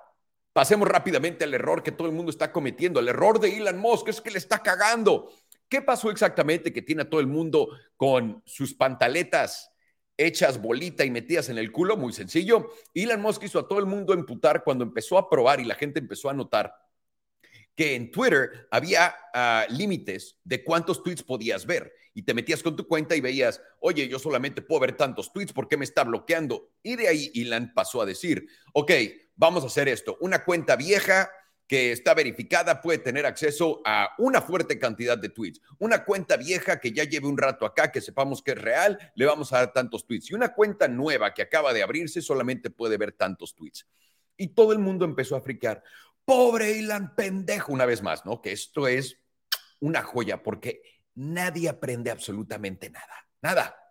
pasemos 0.52 0.90
rápidamente 0.90 1.46
al 1.46 1.54
error 1.54 1.84
que 1.84 1.94
todo 1.94 2.10
el 2.10 2.14
mundo 2.14 2.32
está 2.32 2.52
cometiendo. 2.52 3.00
El 3.00 3.08
error 3.08 3.40
de 3.40 3.56
Elon 3.56 3.78
Musk 3.78 4.10
es 4.10 4.20
que 4.20 4.32
le 4.32 4.40
está 4.40 4.60
cagando. 4.60 5.32
¿Qué 5.70 5.82
pasó 5.82 6.12
exactamente 6.12 6.74
que 6.74 6.82
tiene 6.82 7.04
a 7.04 7.10
todo 7.10 7.22
el 7.22 7.28
mundo 7.28 7.70
con 7.96 8.44
sus 8.46 8.74
pantaletas 8.74 9.72
hechas 10.18 10.62
bolita 10.62 11.06
y 11.06 11.12
metidas 11.12 11.48
en 11.48 11.58
el 11.58 11.72
culo, 11.72 11.98
muy 11.98 12.14
sencillo. 12.14 12.70
Elon 12.94 13.22
Musk 13.22 13.44
hizo 13.44 13.58
a 13.58 13.68
todo 13.68 13.80
el 13.80 13.86
mundo 13.86 14.14
emputar 14.14 14.64
cuando 14.64 14.84
empezó 14.84 15.18
a 15.18 15.30
probar 15.30 15.60
y 15.60 15.66
la 15.66 15.76
gente 15.76 16.00
empezó 16.00 16.30
a 16.30 16.34
notar 16.34 16.83
que 17.76 17.96
en 17.96 18.12
Twitter 18.12 18.68
había 18.72 19.16
ah, 19.34 19.66
límites 19.70 20.40
de 20.44 20.64
cuántos 20.64 21.04
tweets 21.04 21.24
podías 21.24 21.66
ver 21.66 21.94
y 22.14 22.24
te 22.24 22.34
metías 22.34 22.62
con 22.62 22.76
tu 22.76 22.88
cuenta 22.88 23.16
y 23.16 23.22
veías, 23.22 23.62
oye, 23.80 24.08
yo 24.08 24.20
solamente 24.20 24.62
puedo 24.62 24.82
ver 24.82 24.96
tantos 24.96 25.34
tweets, 25.34 25.54
¿por 25.54 25.68
qué 25.68 25.78
me 25.78 25.86
está 25.86 26.04
bloqueando? 26.04 26.70
Y 26.84 26.96
de 26.96 27.08
ahí 27.08 27.32
Elon 27.34 27.72
pasó 27.74 28.02
a 28.02 28.06
decir, 28.06 28.46
ok, 28.74 28.92
vamos 29.36 29.64
a 29.64 29.68
hacer 29.68 29.88
esto, 29.88 30.18
una 30.22 30.44
cuenta 30.44 30.76
vieja 30.76 31.30
que 31.68 31.92
está 31.92 32.14
verificada 32.14 32.82
puede 32.82 33.00
tener 33.00 33.26
acceso 33.26 33.82
a 33.86 34.10
una 34.18 34.42
fuerte 34.42 34.78
cantidad 34.78 35.18
de 35.18 35.30
tweets. 35.30 35.62
Una 35.80 36.04
cuenta 36.04 36.38
vieja 36.38 36.80
que 36.80 36.92
ya 36.92 37.04
lleve 37.04 37.28
un 37.28 37.38
rato 37.38 37.66
acá, 37.66 37.92
que 37.92 38.02
sepamos 38.02 38.44
que 38.44 38.52
es 38.52 38.62
real, 38.62 39.00
le 39.16 39.26
vamos 39.26 39.54
a 39.54 39.58
dar 39.58 39.74
tantos 39.74 40.06
tweets. 40.06 40.30
Y 40.30 40.34
una 40.36 40.54
cuenta 40.54 40.88
nueva 40.88 41.34
que 41.34 41.42
acaba 41.42 41.74
de 41.74 41.82
abrirse 41.82 42.22
solamente 42.22 42.70
puede 42.70 42.98
ver 42.98 43.14
tantos 43.14 43.56
tweets. 43.56 43.88
Y 44.38 44.50
todo 44.50 44.74
el 44.74 44.80
mundo 44.80 45.06
empezó 45.06 45.36
a 45.36 45.42
fricar. 45.42 45.82
Pobre 46.26 46.72
Ilan 46.72 47.16
pendejo, 47.16 47.74
una 47.74 47.86
vez 47.86 48.02
más, 48.02 48.26
¿no? 48.26 48.42
Que 48.42 48.52
esto 48.52 48.88
es 48.88 49.18
una 49.80 50.02
joya 50.02 50.42
porque 50.42 50.82
nadie 51.16 51.70
aprende 51.70 52.12
absolutamente 52.12 52.90
nada. 52.90 53.28
Nada. 53.42 53.84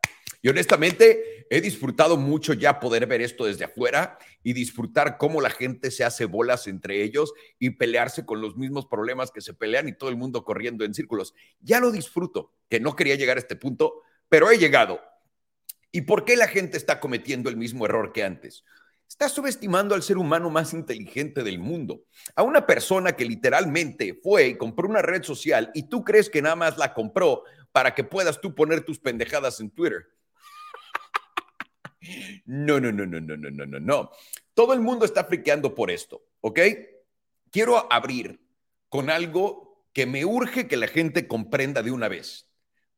Y 0.44 0.48
honestamente, 0.48 1.46
he 1.50 1.60
disfrutado 1.60 2.16
mucho 2.16 2.52
ya 2.52 2.80
poder 2.80 3.06
ver 3.06 3.22
esto 3.22 3.44
desde 3.44 3.64
afuera 3.64 4.18
y 4.42 4.54
disfrutar 4.54 5.16
cómo 5.16 5.40
la 5.40 5.50
gente 5.50 5.92
se 5.92 6.02
hace 6.02 6.24
bolas 6.24 6.66
entre 6.66 7.04
ellos 7.04 7.32
y 7.60 7.70
pelearse 7.70 8.26
con 8.26 8.40
los 8.40 8.56
mismos 8.56 8.86
problemas 8.86 9.30
que 9.30 9.40
se 9.40 9.54
pelean 9.54 9.88
y 9.88 9.92
todo 9.92 10.10
el 10.10 10.16
mundo 10.16 10.44
corriendo 10.44 10.84
en 10.84 10.94
círculos. 10.94 11.32
Ya 11.60 11.78
lo 11.78 11.92
disfruto, 11.92 12.52
que 12.68 12.80
no 12.80 12.96
quería 12.96 13.14
llegar 13.14 13.36
a 13.36 13.40
este 13.40 13.54
punto, 13.54 14.02
pero 14.28 14.50
he 14.50 14.58
llegado. 14.58 15.00
¿Y 15.92 16.00
por 16.00 16.24
qué 16.24 16.36
la 16.36 16.48
gente 16.48 16.76
está 16.76 16.98
cometiendo 16.98 17.48
el 17.48 17.56
mismo 17.56 17.84
error 17.84 18.12
que 18.12 18.24
antes? 18.24 18.64
Está 19.12 19.28
subestimando 19.28 19.94
al 19.94 20.02
ser 20.02 20.16
humano 20.16 20.48
más 20.48 20.72
inteligente 20.72 21.42
del 21.42 21.58
mundo, 21.58 22.06
a 22.34 22.42
una 22.42 22.66
persona 22.66 23.12
que 23.12 23.26
literalmente 23.26 24.18
fue 24.22 24.46
y 24.46 24.56
compró 24.56 24.88
una 24.88 25.02
red 25.02 25.22
social 25.22 25.70
y 25.74 25.82
tú 25.82 26.02
crees 26.02 26.30
que 26.30 26.40
nada 26.40 26.56
más 26.56 26.78
la 26.78 26.94
compró 26.94 27.44
para 27.72 27.94
que 27.94 28.04
puedas 28.04 28.40
tú 28.40 28.54
poner 28.54 28.86
tus 28.86 28.98
pendejadas 28.98 29.60
en 29.60 29.70
Twitter. 29.70 30.06
No, 32.46 32.80
no, 32.80 32.90
no, 32.90 33.04
no, 33.04 33.20
no, 33.20 33.36
no, 33.36 33.50
no, 33.50 33.66
no, 33.66 33.80
no. 33.80 34.10
Todo 34.54 34.72
el 34.72 34.80
mundo 34.80 35.04
está 35.04 35.24
friqueando 35.24 35.74
por 35.74 35.90
esto, 35.90 36.24
¿ok? 36.40 36.60
Quiero 37.50 37.92
abrir 37.92 38.40
con 38.88 39.10
algo 39.10 39.84
que 39.92 40.06
me 40.06 40.24
urge 40.24 40.66
que 40.68 40.78
la 40.78 40.88
gente 40.88 41.28
comprenda 41.28 41.82
de 41.82 41.90
una 41.90 42.08
vez, 42.08 42.48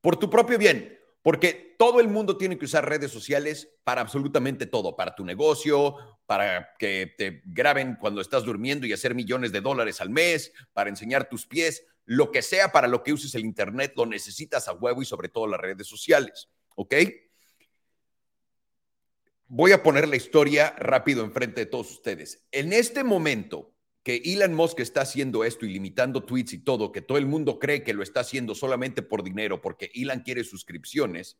por 0.01 0.17
tu 0.17 0.31
propio 0.31 0.59
bien, 0.59 0.97
porque 1.25 1.75
todo 1.79 2.01
el 2.01 2.09
mundo 2.09 2.37
tiene 2.37 2.59
que 2.59 2.67
usar 2.67 2.87
redes 2.87 3.11
sociales 3.11 3.71
para 3.83 4.03
absolutamente 4.03 4.67
todo, 4.67 4.95
para 4.95 5.15
tu 5.15 5.25
negocio, 5.25 5.97
para 6.27 6.75
que 6.79 7.15
te 7.17 7.41
graben 7.47 7.97
cuando 7.99 8.21
estás 8.21 8.45
durmiendo 8.45 8.87
y 8.87 8.93
hacer 8.93 9.15
millones 9.15 9.51
de 9.51 9.63
dólares 9.63 10.03
al 10.03 10.11
mes, 10.11 10.53
para 10.75 10.91
enseñar 10.91 11.31
tus 11.31 11.47
pies, 11.47 11.87
lo 12.05 12.31
que 12.31 12.43
sea 12.43 12.73
para 12.73 12.89
lo 12.89 13.03
que 13.03 13.15
uses 13.15 13.35
el 13.35 13.47
Internet, 13.47 13.95
lo 13.97 14.05
necesitas 14.05 14.69
a 14.69 14.75
huevo 14.75 15.01
y 15.01 15.07
sobre 15.07 15.31
todo 15.31 15.47
las 15.47 15.61
redes 15.61 15.87
sociales, 15.87 16.51
¿ok? 16.77 16.95
Voy 19.47 19.73
a 19.73 19.83
poner 19.83 20.07
la 20.07 20.17
historia 20.17 20.75
rápido 20.77 21.25
enfrente 21.25 21.63
de 21.63 21.67
todos 21.67 21.91
ustedes. 21.91 22.45
En 22.53 22.75
este 22.75 23.03
momento 23.03 23.74
que 24.05 24.21
Elon 24.23 24.55
Musk 24.55 24.81
está 24.81 25.01
haciendo 25.01 25.45
esto 25.45 25.65
y 25.65 25.73
limitando 25.73 26.23
tweets 26.23 26.53
y 26.53 26.59
todo, 26.59 26.93
que 26.93 27.01
todo 27.01 27.17
el 27.17 27.27
mundo 27.27 27.59
cree 27.59 27.83
que 27.83 27.95
lo 27.95 28.03
está 28.03 28.21
haciendo 28.21 28.55
solamente 28.55 29.03
por 29.03 29.25
dinero, 29.25 29.63
porque 29.63 29.91
Elon 29.95 30.21
quiere 30.21 30.45
suscripciones, 30.45 31.39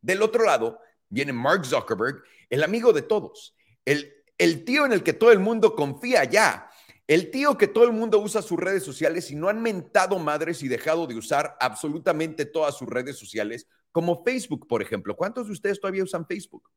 del 0.00 0.22
otro 0.22 0.44
lado 0.44 0.80
viene 1.10 1.34
Mark 1.34 1.66
Zuckerberg, 1.66 2.22
el 2.48 2.64
amigo 2.64 2.94
de 2.94 3.02
todos, 3.02 3.54
el, 3.84 4.12
el 4.38 4.64
tío 4.64 4.86
en 4.86 4.92
el 4.92 5.02
que 5.02 5.12
todo 5.12 5.30
el 5.30 5.38
mundo 5.38 5.76
confía 5.76 6.24
ya, 6.24 6.70
el 7.06 7.30
tío 7.30 7.58
que 7.58 7.68
todo 7.68 7.84
el 7.84 7.92
mundo 7.92 8.18
usa 8.18 8.40
sus 8.40 8.58
redes 8.58 8.82
sociales 8.82 9.30
y 9.30 9.36
no 9.36 9.48
han 9.48 9.62
mentado 9.62 10.18
madres 10.18 10.62
y 10.62 10.68
dejado 10.68 11.06
de 11.06 11.16
usar 11.16 11.56
absolutamente 11.60 12.46
todas 12.46 12.76
sus 12.76 12.88
redes 12.88 13.18
sociales, 13.18 13.68
como 13.92 14.24
Facebook, 14.24 14.66
por 14.66 14.82
ejemplo. 14.82 15.14
¿Cuántos 15.14 15.46
de 15.46 15.52
ustedes 15.52 15.80
todavía 15.80 16.02
usan 16.02 16.26
Facebook? 16.26 16.68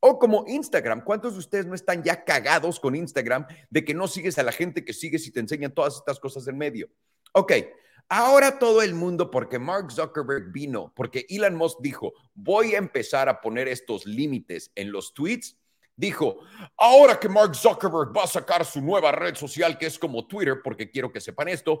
O 0.00 0.18
como 0.18 0.44
Instagram. 0.46 1.02
¿Cuántos 1.02 1.34
de 1.34 1.38
ustedes 1.38 1.66
no 1.66 1.74
están 1.74 2.02
ya 2.02 2.24
cagados 2.24 2.78
con 2.78 2.94
Instagram 2.94 3.46
de 3.70 3.84
que 3.84 3.94
no 3.94 4.06
sigues 4.08 4.38
a 4.38 4.42
la 4.42 4.52
gente 4.52 4.84
que 4.84 4.92
sigues 4.92 5.26
y 5.26 5.32
te 5.32 5.40
enseñan 5.40 5.72
todas 5.72 5.96
estas 5.96 6.20
cosas 6.20 6.46
en 6.48 6.58
medio? 6.58 6.88
Ok, 7.32 7.52
ahora 8.08 8.58
todo 8.58 8.82
el 8.82 8.94
mundo, 8.94 9.30
porque 9.30 9.58
Mark 9.58 9.90
Zuckerberg 9.90 10.52
vino, 10.52 10.92
porque 10.94 11.26
Elon 11.28 11.54
Musk 11.54 11.78
dijo, 11.80 12.12
voy 12.34 12.74
a 12.74 12.78
empezar 12.78 13.28
a 13.28 13.40
poner 13.40 13.68
estos 13.68 14.06
límites 14.06 14.70
en 14.74 14.92
los 14.92 15.14
tweets 15.14 15.56
dijo, 15.96 16.40
ahora 16.76 17.18
que 17.18 17.28
Mark 17.28 17.54
Zuckerberg 17.54 18.16
va 18.16 18.24
a 18.24 18.28
sacar 18.28 18.64
su 18.64 18.80
nueva 18.80 19.12
red 19.12 19.34
social 19.34 19.78
que 19.78 19.86
es 19.86 19.98
como 19.98 20.26
Twitter, 20.26 20.60
porque 20.62 20.90
quiero 20.90 21.12
que 21.12 21.20
sepan 21.20 21.48
esto, 21.48 21.80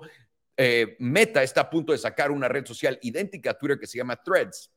eh, 0.56 0.96
Meta 1.00 1.42
está 1.42 1.62
a 1.62 1.70
punto 1.70 1.92
de 1.92 1.98
sacar 1.98 2.30
una 2.30 2.48
red 2.48 2.64
social 2.64 2.98
idéntica 3.02 3.50
a 3.50 3.58
Twitter 3.58 3.78
que 3.78 3.86
se 3.86 3.98
llama 3.98 4.16
Threads. 4.22 4.70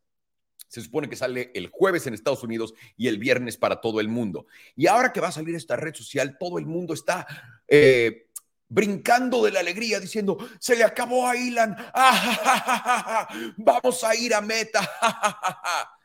Se 0.67 0.81
supone 0.81 1.09
que 1.09 1.15
sale 1.15 1.51
el 1.53 1.69
jueves 1.69 2.07
en 2.07 2.13
Estados 2.13 2.43
Unidos 2.43 2.73
y 2.97 3.07
el 3.07 3.17
viernes 3.17 3.57
para 3.57 3.81
todo 3.81 3.99
el 3.99 4.09
mundo. 4.09 4.47
Y 4.75 4.87
ahora 4.87 5.13
que 5.13 5.21
va 5.21 5.29
a 5.29 5.31
salir 5.31 5.55
esta 5.55 5.75
red 5.75 5.93
social, 5.93 6.37
todo 6.37 6.59
el 6.59 6.65
mundo 6.65 6.93
está 6.93 7.25
eh, 7.67 8.27
brincando 8.69 9.43
de 9.43 9.51
la 9.51 9.61
alegría, 9.61 9.99
diciendo, 9.99 10.37
se 10.59 10.75
le 10.75 10.83
acabó 10.83 11.27
a 11.27 11.35
Elon, 11.35 11.75
ah, 11.93 13.27
vamos 13.57 14.03
a 14.03 14.15
ir 14.15 14.33
a 14.33 14.41
Meta. 14.41 14.89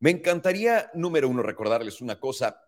Me 0.00 0.10
encantaría, 0.10 0.90
número 0.94 1.28
uno, 1.28 1.42
recordarles 1.42 2.00
una 2.00 2.20
cosa. 2.20 2.64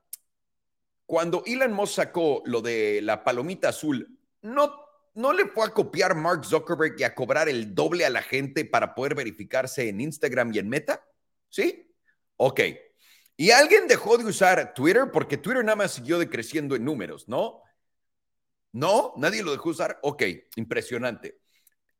Cuando 1.06 1.44
Elon 1.46 1.72
Musk 1.72 1.94
sacó 1.94 2.42
lo 2.44 2.60
de 2.60 3.00
la 3.02 3.22
palomita 3.22 3.68
azul, 3.68 4.18
no, 4.42 4.89
no 5.14 5.32
le 5.32 5.46
fue 5.46 5.66
a 5.66 5.70
copiar 5.70 6.14
Mark 6.14 6.44
Zuckerberg 6.44 6.94
y 6.98 7.04
a 7.04 7.14
cobrar 7.14 7.48
el 7.48 7.74
doble 7.74 8.04
a 8.04 8.10
la 8.10 8.22
gente 8.22 8.64
para 8.64 8.94
poder 8.94 9.14
verificarse 9.14 9.88
en 9.88 10.00
Instagram 10.00 10.52
y 10.54 10.58
en 10.58 10.68
Meta. 10.68 11.04
¿Sí? 11.48 11.92
Ok. 12.36 12.60
Y 13.36 13.50
alguien 13.50 13.88
dejó 13.88 14.18
de 14.18 14.24
usar 14.24 14.74
Twitter 14.74 15.10
porque 15.12 15.36
Twitter 15.36 15.64
nada 15.64 15.76
más 15.76 15.92
siguió 15.92 16.18
decreciendo 16.18 16.76
en 16.76 16.84
números, 16.84 17.28
¿no? 17.28 17.62
No, 18.72 19.14
nadie 19.16 19.42
lo 19.42 19.50
dejó 19.50 19.70
usar. 19.70 19.98
Ok, 20.02 20.22
impresionante. 20.56 21.40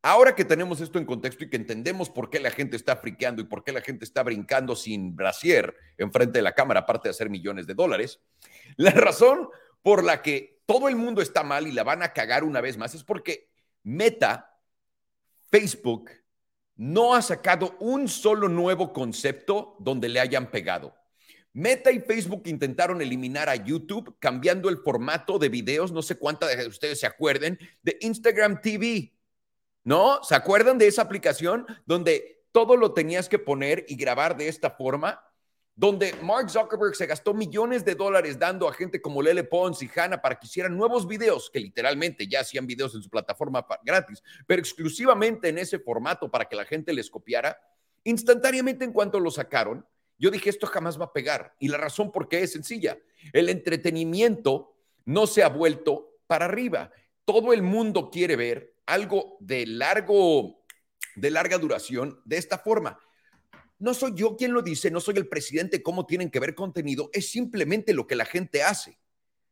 Ahora 0.03 0.35
que 0.35 0.47
tenemos 0.47 0.81
esto 0.81 0.99
en 0.99 1.05
contexto 1.05 1.45
y 1.45 1.51
que 1.51 1.57
entendemos 1.57 2.09
por 2.09 2.31
qué 2.31 2.41
la 2.41 2.51
gente 2.51 2.77
está 2.77 2.97
friqueando 2.97 3.43
y 3.43 3.47
por 3.47 3.65
qué 3.65 3.73
la 3.73 3.83
gente 3.83 4.05
está 4.05 4.23
brincando 4.23 4.75
sin 4.75 5.15
brasier 5.15 5.75
enfrente 5.99 6.39
de 6.39 6.43
la 6.43 6.55
cámara, 6.55 6.81
aparte 6.81 7.09
de 7.09 7.11
hacer 7.11 7.29
millones 7.29 7.67
de 7.67 7.75
dólares, 7.75 8.21
la 8.77 8.93
razón 8.93 9.49
por 9.83 10.05
la 10.05 10.23
que 10.23 10.60
todo 10.71 10.89
el 10.89 10.95
mundo 10.95 11.21
está 11.21 11.43
mal 11.43 11.67
y 11.67 11.73
la 11.73 11.83
van 11.83 12.01
a 12.01 12.13
cagar 12.13 12.45
una 12.45 12.61
vez 12.61 12.79
más 12.79 12.95
es 12.95 13.03
porque 13.03 13.51
Meta, 13.83 14.57
Facebook, 15.51 16.13
no 16.77 17.13
ha 17.13 17.23
sacado 17.23 17.77
un 17.81 18.07
solo 18.07 18.49
nuevo 18.49 18.93
concepto 18.93 19.75
donde 19.81 20.09
le 20.09 20.21
hayan 20.21 20.49
pegado. 20.49 20.95
Meta 21.53 21.91
y 21.91 21.99
Facebook 21.99 22.43
intentaron 22.45 23.03
eliminar 23.03 23.49
a 23.49 23.57
YouTube 23.57 24.17
cambiando 24.21 24.69
el 24.69 24.79
formato 24.79 25.41
de 25.41 25.49
videos, 25.49 25.91
no 25.91 26.03
sé 26.03 26.15
cuántas 26.15 26.57
de 26.57 26.69
ustedes 26.69 27.01
se 27.01 27.07
acuerden, 27.07 27.59
de 27.83 27.99
Instagram 28.03 28.61
TV. 28.61 29.13
¿No? 29.83 30.23
¿Se 30.23 30.37
acuerdan 30.37 30.79
de 30.79 30.87
esa 30.87 31.03
aplicación 31.03 31.67
donde 31.85 32.45
todo 32.53 32.77
lo 32.77 32.95
tenías 32.95 33.29
que 33.29 33.41
poner 33.41 33.87
y 33.89 33.97
grabar 33.97 34.37
de 34.37 34.47
esta 34.47 34.71
forma? 34.71 35.21
Donde 35.81 36.13
Mark 36.23 36.51
Zuckerberg 36.51 36.95
se 36.95 37.07
gastó 37.07 37.33
millones 37.33 37.87
de 37.87 37.95
dólares 37.95 38.39
dando 38.39 38.69
a 38.69 38.75
gente 38.75 39.01
como 39.01 39.23
Lele 39.23 39.45
Pons 39.45 39.83
y 39.83 39.89
Hannah 39.97 40.21
para 40.21 40.39
que 40.39 40.47
hicieran 40.47 40.77
nuevos 40.77 41.09
videos, 41.09 41.49
que 41.49 41.59
literalmente 41.59 42.29
ya 42.29 42.41
hacían 42.41 42.67
videos 42.67 42.95
en 42.95 43.03
su 43.03 43.09
plataforma 43.09 43.67
gratis, 43.83 44.23
pero 44.47 44.61
exclusivamente 44.61 45.49
en 45.49 45.57
ese 45.57 45.79
formato 45.79 46.31
para 46.31 46.45
que 46.45 46.55
la 46.55 46.67
gente 46.67 46.93
les 46.93 47.09
copiara. 47.09 47.59
Instantáneamente 48.05 48.85
en 48.85 48.93
cuanto 48.93 49.19
lo 49.19 49.31
sacaron, 49.31 49.87
yo 50.19 50.31
dije, 50.31 50.51
esto 50.51 50.67
jamás 50.67 51.01
va 51.01 51.07
a 51.07 51.13
pegar. 51.15 51.57
Y 51.59 51.69
la 51.69 51.79
razón 51.79 52.13
por 52.13 52.29
qué 52.29 52.43
es 52.43 52.53
sencilla. 52.53 52.99
El 53.33 53.49
entretenimiento 53.49 54.77
no 55.07 55.27
se 55.27 55.43
ha 55.43 55.49
vuelto 55.49 56.19
para 56.27 56.45
arriba. 56.45 56.93
Todo 57.25 57.55
el 57.55 57.63
mundo 57.63 58.11
quiere 58.11 58.37
ver 58.37 58.75
algo 58.85 59.39
de 59.41 59.65
largo, 59.65 60.63
de 61.17 61.31
larga 61.31 61.57
duración 61.57 62.21
de 62.27 62.37
esta 62.37 62.59
forma. 62.59 62.99
No 63.81 63.95
soy 63.95 64.13
yo 64.15 64.37
quien 64.37 64.53
lo 64.53 64.63
dice, 64.63 64.91
no 64.91 65.01
soy 65.01 65.17
el 65.17 65.27
presidente 65.27 65.83
cómo 65.83 66.07
tienen 66.07 66.31
que 66.31 66.39
ver 66.39 66.55
contenido, 66.55 67.11
es 67.13 67.31
simplemente 67.31 67.95
lo 67.95 68.07
que 68.07 68.15
la 68.15 68.27
gente 68.27 68.63
hace. 68.63 68.99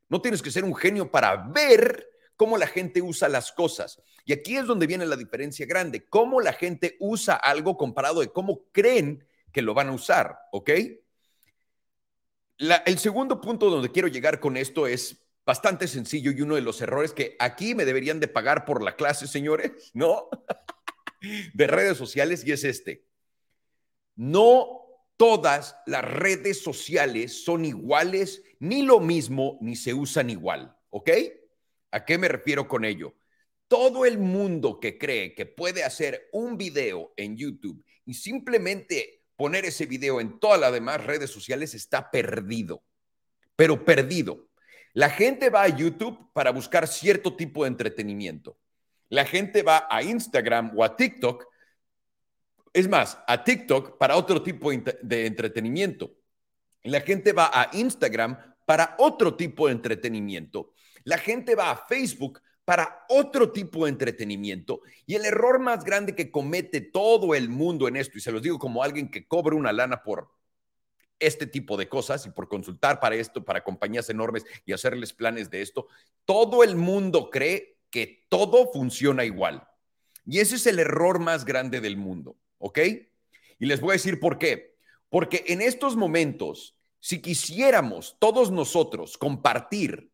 No 0.08 0.20
tienes 0.20 0.42
que 0.42 0.50
ser 0.50 0.64
un 0.64 0.75
genio 0.75 1.11
para 1.11 1.49
ver 1.49 2.06
cómo 2.37 2.56
la 2.58 2.66
gente 2.66 3.02
usa 3.02 3.28
las 3.28 3.50
cosas. 3.50 4.00
Y 4.25 4.32
aquí 4.32 4.56
es 4.56 4.66
donde 4.66 4.87
viene 4.87 5.06
la 5.06 5.16
diferencia 5.16 5.66
grande, 5.66 6.06
cómo 6.08 6.40
la 6.40 6.52
gente 6.52 6.97
usa 7.00 7.35
algo 7.35 7.76
comparado 7.78 8.20
de 8.20 8.28
cómo 8.28 8.66
creen 8.70 9.26
que 9.50 9.62
lo 9.62 9.73
van 9.75 9.88
a 9.88 9.92
usar, 9.92 10.38
¿ok? 10.52 10.70
el 12.58 12.99
segundo 12.99 13.40
punto 13.40 13.70
donde 13.70 13.92
quiero 13.92 14.08
llegar 14.08 14.40
con 14.40 14.56
esto 14.56 14.88
es 14.88 15.25
bastante 15.47 15.88
sencillo 15.88 16.32
y 16.32 16.42
uno 16.42 16.56
de 16.56 16.61
los 16.61 16.80
errores 16.82 17.12
que 17.12 17.37
aquí 17.38 17.75
me 17.75 17.85
deberían 17.85 18.20
de 18.20 18.28
pagar 18.28 18.66
por 18.66 18.82
la 18.82 18.97
clase, 18.97 19.26
señores, 19.26 19.90
¿no? 19.94 20.28
de 21.54 21.66
redes 21.66 21.97
sociales 21.97 22.44
y 22.44 22.52
es 22.52 22.64
este. 22.64 23.07
No 24.18 24.82
todas 25.16 25.76
las 25.87 26.04
redes 26.04 26.60
sociales 26.60 27.44
son 27.44 27.64
iguales, 27.64 28.42
ni 28.58 28.82
lo 28.82 28.98
mismo, 28.98 29.58
ni 29.60 29.76
se 29.76 29.94
usan 29.94 30.28
igual, 30.28 30.76
¿ok? 30.90 31.10
¿A 31.92 32.04
qué 32.04 32.18
me 32.18 32.26
refiero 32.26 32.66
con 32.66 32.84
ello? 32.84 33.14
Todo 33.68 34.04
el 34.04 34.18
mundo 34.18 34.80
que 34.80 34.98
cree 34.98 35.37
que 35.37 35.46
puede 35.46 35.84
hacer 35.84 36.28
un 36.32 36.58
video 36.58 37.12
en 37.16 37.37
YouTube 37.37 37.84
y 38.04 38.14
simplemente 38.14 39.22
poner 39.37 39.64
ese 39.64 39.87
video 39.87 40.20
en 40.20 40.40
todas 40.40 40.58
las 40.58 40.72
demás 40.72 41.06
redes 41.06 41.30
sociales 41.30 41.72
está 41.75 42.10
perdido, 42.10 42.82
pero 43.54 43.84
perdido. 43.84 44.48
La 44.94 45.10
gente 45.10 45.48
va 45.48 45.62
a 45.62 45.68
YouTube 45.68 46.32
para 46.32 46.50
buscar 46.50 46.88
cierto 46.88 47.37
tipo 47.37 47.62
de 47.62 47.68
entretenimiento. 47.68 48.58
La 49.10 49.25
gente 49.25 49.62
va 49.62 49.87
a 49.88 50.02
Instagram 50.02 50.72
o 50.76 50.82
a 50.82 50.96
TikTok, 50.96 51.46
es 52.72 52.88
más, 52.88 53.18
a 53.26 53.44
TikTok 53.44 53.98
para 53.98 54.16
otro 54.16 54.42
tipo 54.42 54.70
de 54.70 55.26
entretenimiento. 55.26 56.14
La 56.82 57.00
gente 57.00 57.32
va 57.32 57.50
a 57.52 57.70
Instagram 57.72 58.38
para 58.64 58.94
otro 58.98 59.34
tipo 59.34 59.66
de 59.66 59.72
entretenimiento. 59.72 60.72
La 61.04 61.18
gente 61.18 61.54
va 61.54 61.70
a 61.70 61.76
Facebook 61.76 62.40
para 62.64 63.06
otro 63.08 63.50
tipo 63.50 63.84
de 63.84 63.90
entretenimiento. 63.90 64.82
Y 65.06 65.14
el 65.14 65.25
error 65.25 65.58
más 65.58 65.84
grande 65.84 66.14
que 66.14 66.30
comete 66.30 66.82
todo 66.82 67.34
el 67.34 67.48
mundo 67.48 67.88
en 67.88 67.96
esto, 67.96 68.18
y 68.18 68.20
se 68.20 68.30
los 68.30 68.42
digo 68.42 68.58
como 68.58 68.82
alguien 68.82 69.10
que 69.10 69.26
cobra 69.26 69.56
una 69.56 69.72
lana 69.72 70.02
por 70.02 70.28
este 71.18 71.46
tipo 71.46 71.76
de 71.76 71.88
cosas 71.88 72.26
y 72.26 72.30
por 72.30 72.48
consultar 72.48 73.00
para 73.00 73.16
esto, 73.16 73.44
para 73.44 73.64
compañías 73.64 74.10
enormes 74.10 74.44
y 74.66 74.72
hacerles 74.72 75.14
planes 75.14 75.48
de 75.50 75.62
esto, 75.62 75.88
todo 76.26 76.62
el 76.62 76.76
mundo 76.76 77.30
cree 77.30 77.78
que 77.90 78.26
todo 78.28 78.70
funciona 78.70 79.25
igual. 79.25 79.66
Y 80.26 80.40
ese 80.40 80.56
es 80.56 80.66
el 80.66 80.78
error 80.78 81.20
más 81.20 81.46
grande 81.46 81.80
del 81.80 81.96
mundo, 81.96 82.37
¿ok? 82.58 82.78
Y 83.58 83.66
les 83.66 83.80
voy 83.80 83.90
a 83.90 83.92
decir 83.94 84.20
por 84.20 84.38
qué. 84.38 84.76
Porque 85.08 85.44
en 85.48 85.62
estos 85.62 85.96
momentos, 85.96 86.76
si 87.00 87.20
quisiéramos 87.20 88.16
todos 88.18 88.50
nosotros 88.50 89.16
compartir 89.16 90.12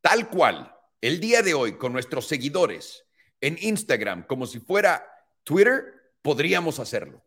tal 0.00 0.28
cual 0.30 0.74
el 1.00 1.20
día 1.20 1.42
de 1.42 1.54
hoy 1.54 1.76
con 1.76 1.92
nuestros 1.92 2.26
seguidores 2.26 3.04
en 3.40 3.58
Instagram 3.60 4.26
como 4.26 4.46
si 4.46 4.60
fuera 4.60 5.06
Twitter, 5.44 6.14
podríamos 6.22 6.78
hacerlo. 6.78 7.24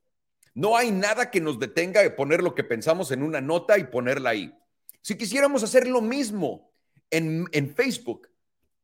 No 0.54 0.76
hay 0.76 0.92
nada 0.92 1.30
que 1.30 1.40
nos 1.40 1.60
detenga 1.60 2.02
de 2.02 2.10
poner 2.10 2.42
lo 2.42 2.56
que 2.56 2.64
pensamos 2.64 3.12
en 3.12 3.24
una 3.24 3.40
nota 3.40 3.78
y 3.78 3.86
ponerla 3.86 4.32
ahí. 4.32 4.54
Si 5.02 5.16
quisiéramos 5.16 5.64
hacer 5.64 5.88
lo 5.88 6.02
mismo 6.02 6.74
en, 7.12 7.46
en 7.52 7.74
Facebook, 7.74 8.28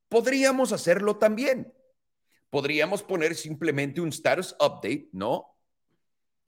podríamos 0.07 0.71
hacerlo 0.71 1.17
también. 1.17 1.73
Podríamos 2.55 3.03
poner 3.03 3.35
simplemente 3.35 3.99
un 3.99 4.07
status 4.07 4.55
update, 4.61 5.09
¿no? 5.11 5.57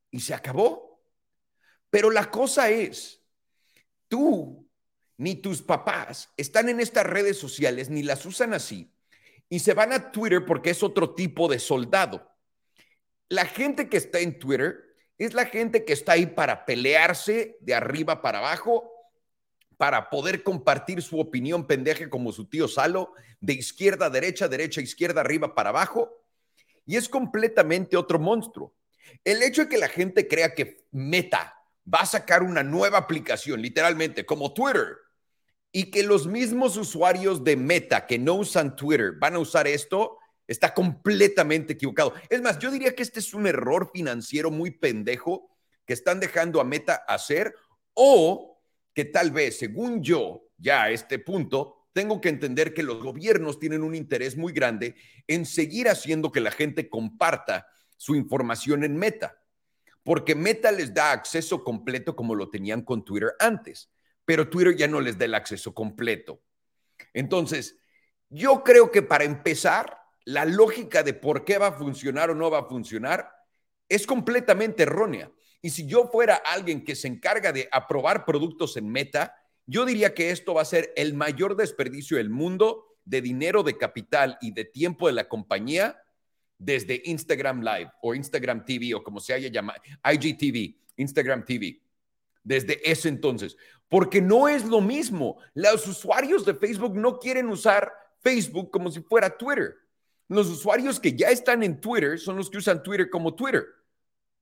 Y 0.09 0.21
se 0.21 0.33
acabó. 0.33 1.03
Pero 1.89 2.11
la 2.11 2.31
cosa 2.31 2.69
es, 2.69 3.21
tú 4.07 4.65
ni 5.17 5.35
tus 5.35 5.61
papás 5.61 6.31
están 6.37 6.69
en 6.69 6.79
estas 6.79 7.05
redes 7.05 7.37
sociales, 7.37 7.89
ni 7.89 8.03
las 8.03 8.25
usan 8.25 8.53
así, 8.53 8.89
y 9.49 9.59
se 9.59 9.73
van 9.73 9.91
a 9.91 10.13
Twitter 10.13 10.45
porque 10.45 10.69
es 10.69 10.81
otro 10.81 11.13
tipo 11.13 11.49
de 11.49 11.59
soldado. 11.59 12.31
La 13.27 13.43
gente 13.43 13.89
que 13.89 13.97
está 13.97 14.21
en 14.21 14.39
Twitter 14.39 14.77
es 15.17 15.33
la 15.33 15.47
gente 15.47 15.83
que 15.83 15.91
está 15.91 16.13
ahí 16.13 16.25
para 16.25 16.65
pelearse 16.65 17.57
de 17.59 17.75
arriba 17.75 18.21
para 18.21 18.39
abajo, 18.39 18.97
para 19.77 20.10
poder 20.10 20.43
compartir 20.43 21.01
su 21.01 21.19
opinión 21.19 21.65
pendeja 21.67 22.10
como 22.10 22.31
su 22.31 22.46
tío 22.50 22.67
Salo, 22.67 23.13
de 23.39 23.53
izquierda 23.53 24.07
a 24.07 24.10
derecha, 24.10 24.48
derecha, 24.48 24.81
izquierda, 24.81 25.22
arriba 25.22 25.53
para 25.53 25.69
abajo. 25.69 26.12
Y 26.86 26.96
es 26.96 27.07
completamente 27.07 27.96
otro 27.96 28.17
monstruo. 28.17 28.74
El 29.24 29.43
hecho 29.43 29.63
de 29.63 29.69
que 29.69 29.77
la 29.77 29.88
gente 29.88 30.27
crea 30.27 30.55
que 30.55 30.86
Meta 30.91 31.53
va 31.93 32.00
a 32.00 32.05
sacar 32.05 32.43
una 32.43 32.63
nueva 32.63 32.98
aplicación, 32.98 33.62
literalmente, 33.62 34.25
como 34.25 34.53
Twitter, 34.53 34.98
y 35.72 35.91
que 35.91 36.03
los 36.03 36.27
mismos 36.27 36.75
usuarios 36.75 37.43
de 37.43 37.55
Meta 37.55 38.07
que 38.07 38.17
no 38.17 38.36
usan 38.36 38.75
Twitter 38.75 39.13
van 39.13 39.36
a 39.36 39.39
usar 39.39 39.67
esto, 39.67 40.17
está 40.48 40.74
completamente 40.74 41.74
equivocado. 41.74 42.13
Es 42.29 42.41
más, 42.41 42.57
yo 42.57 42.72
diría 42.72 42.96
que 42.96 43.03
este 43.03 43.19
es 43.19 43.34
un 43.34 43.46
error 43.46 43.91
financiero 43.93 44.50
muy 44.50 44.72
pendejo 44.72 45.50
que 45.86 45.93
están 45.93 46.19
dejando 46.19 46.60
a 46.60 46.63
Meta 46.63 46.96
hacer 47.07 47.53
o 47.93 48.56
que 48.98 49.06
tal 49.06 49.30
vez, 49.30 49.60
según 49.60 50.01
yo, 50.01 50.50
ya 50.58 50.82
a 50.82 50.89
este 50.89 51.20
punto, 51.20 51.88
tengo 51.94 52.20
que 52.20 52.30
entender 52.30 52.74
que 52.74 52.82
los 52.82 53.01
gobiernos 53.01 53.60
tienen 53.60 53.84
un 53.84 53.94
interés 53.94 54.36
muy 54.36 54.51
grande 54.51 54.96
en 55.27 55.46
seguir 55.46 55.88
haciendo 55.88 56.32
que 56.32 56.42
la 56.42 56.51
gente 56.51 56.89
comparta 56.89 57.68
su 57.96 58.16
información 58.16 58.84
en 58.84 58.98
Meta, 58.98 59.39
porque 60.01 60.34
Meta 60.36 60.72
les 60.72 60.94
da 60.94 61.12
acceso 61.12 61.63
completo 61.63 62.16
como 62.16 62.34
lo 62.34 62.50
tenían 62.50 62.82
con 62.82 63.06
Twitter 63.06 63.34
antes 63.39 63.92
pero 64.27 64.50
Twitter 64.50 64.75
ya 64.75 64.89
no 64.89 65.00
les 65.00 65.18
da 65.18 65.24
el 65.24 65.36
acceso 65.36 65.74
completo. 65.74 66.42
Entonces, 67.13 67.80
yo 68.27 68.62
creo 68.62 68.92
que 68.92 69.01
para 69.01 69.24
empezar, 69.24 70.01
la 70.25 70.44
lógica 70.44 71.01
de 71.01 71.13
por 71.13 71.46
qué 71.46 71.58
va 71.58 71.68
a 71.68 71.72
funcionar 71.72 72.30
o 72.30 72.36
no 72.36 72.51
va 72.51 72.60
a 72.60 72.66
funcionar 72.66 73.32
es 73.88 74.06
completamente 74.06 74.84
errónea. 74.84 75.32
Y 75.61 75.69
si 75.69 75.87
yo 75.87 76.07
fuera 76.07 76.35
alguien 76.35 76.83
que 76.83 76.95
se 76.95 77.07
encarga 77.07 77.51
de 77.51 77.67
aprobar 77.71 78.25
productos 78.25 78.77
en 78.77 78.89
Meta, 78.89 79.35
yo 79.65 79.85
diría 79.85 80.13
que 80.13 80.31
esto 80.31 80.53
va 80.53 80.61
a 80.61 80.65
ser 80.65 80.93
el 80.95 81.13
mayor 81.13 81.55
desperdicio 81.55 82.17
del 82.17 82.29
mundo 82.29 82.97
de 83.05 83.21
dinero, 83.21 83.63
de 83.63 83.77
capital 83.77 84.37
y 84.41 84.51
de 84.51 84.65
tiempo 84.65 85.07
de 85.07 85.13
la 85.13 85.27
compañía 85.27 86.01
desde 86.57 87.01
Instagram 87.05 87.61
Live 87.61 87.91
o 88.01 88.15
Instagram 88.15 88.65
TV 88.65 88.93
o 88.95 89.03
como 89.03 89.19
se 89.19 89.33
haya 89.33 89.49
llamado, 89.49 89.81
IGTV, 90.03 90.75
Instagram 90.97 91.45
TV, 91.45 91.81
desde 92.43 92.89
ese 92.89 93.09
entonces 93.09 93.55
porque 93.89 94.21
no 94.21 94.47
es 94.47 94.65
lo 94.65 94.81
mismo. 94.81 95.37
Los 95.53 95.87
usuarios 95.87 96.45
de 96.45 96.53
Facebook 96.53 96.95
no 96.95 97.19
quieren 97.19 97.49
usar 97.49 97.91
Facebook 98.19 98.71
como 98.71 98.91
si 98.91 99.01
fuera 99.01 99.35
Twitter. 99.35 99.75
Los 100.27 100.47
usuarios 100.47 100.99
que 100.99 101.15
ya 101.15 101.29
están 101.29 101.63
en 101.63 101.79
Twitter 101.79 102.19
son 102.19 102.35
los 102.35 102.49
que 102.49 102.57
usan 102.57 102.83
Twitter 102.83 103.09
como 103.09 103.33
Twitter. 103.33 103.65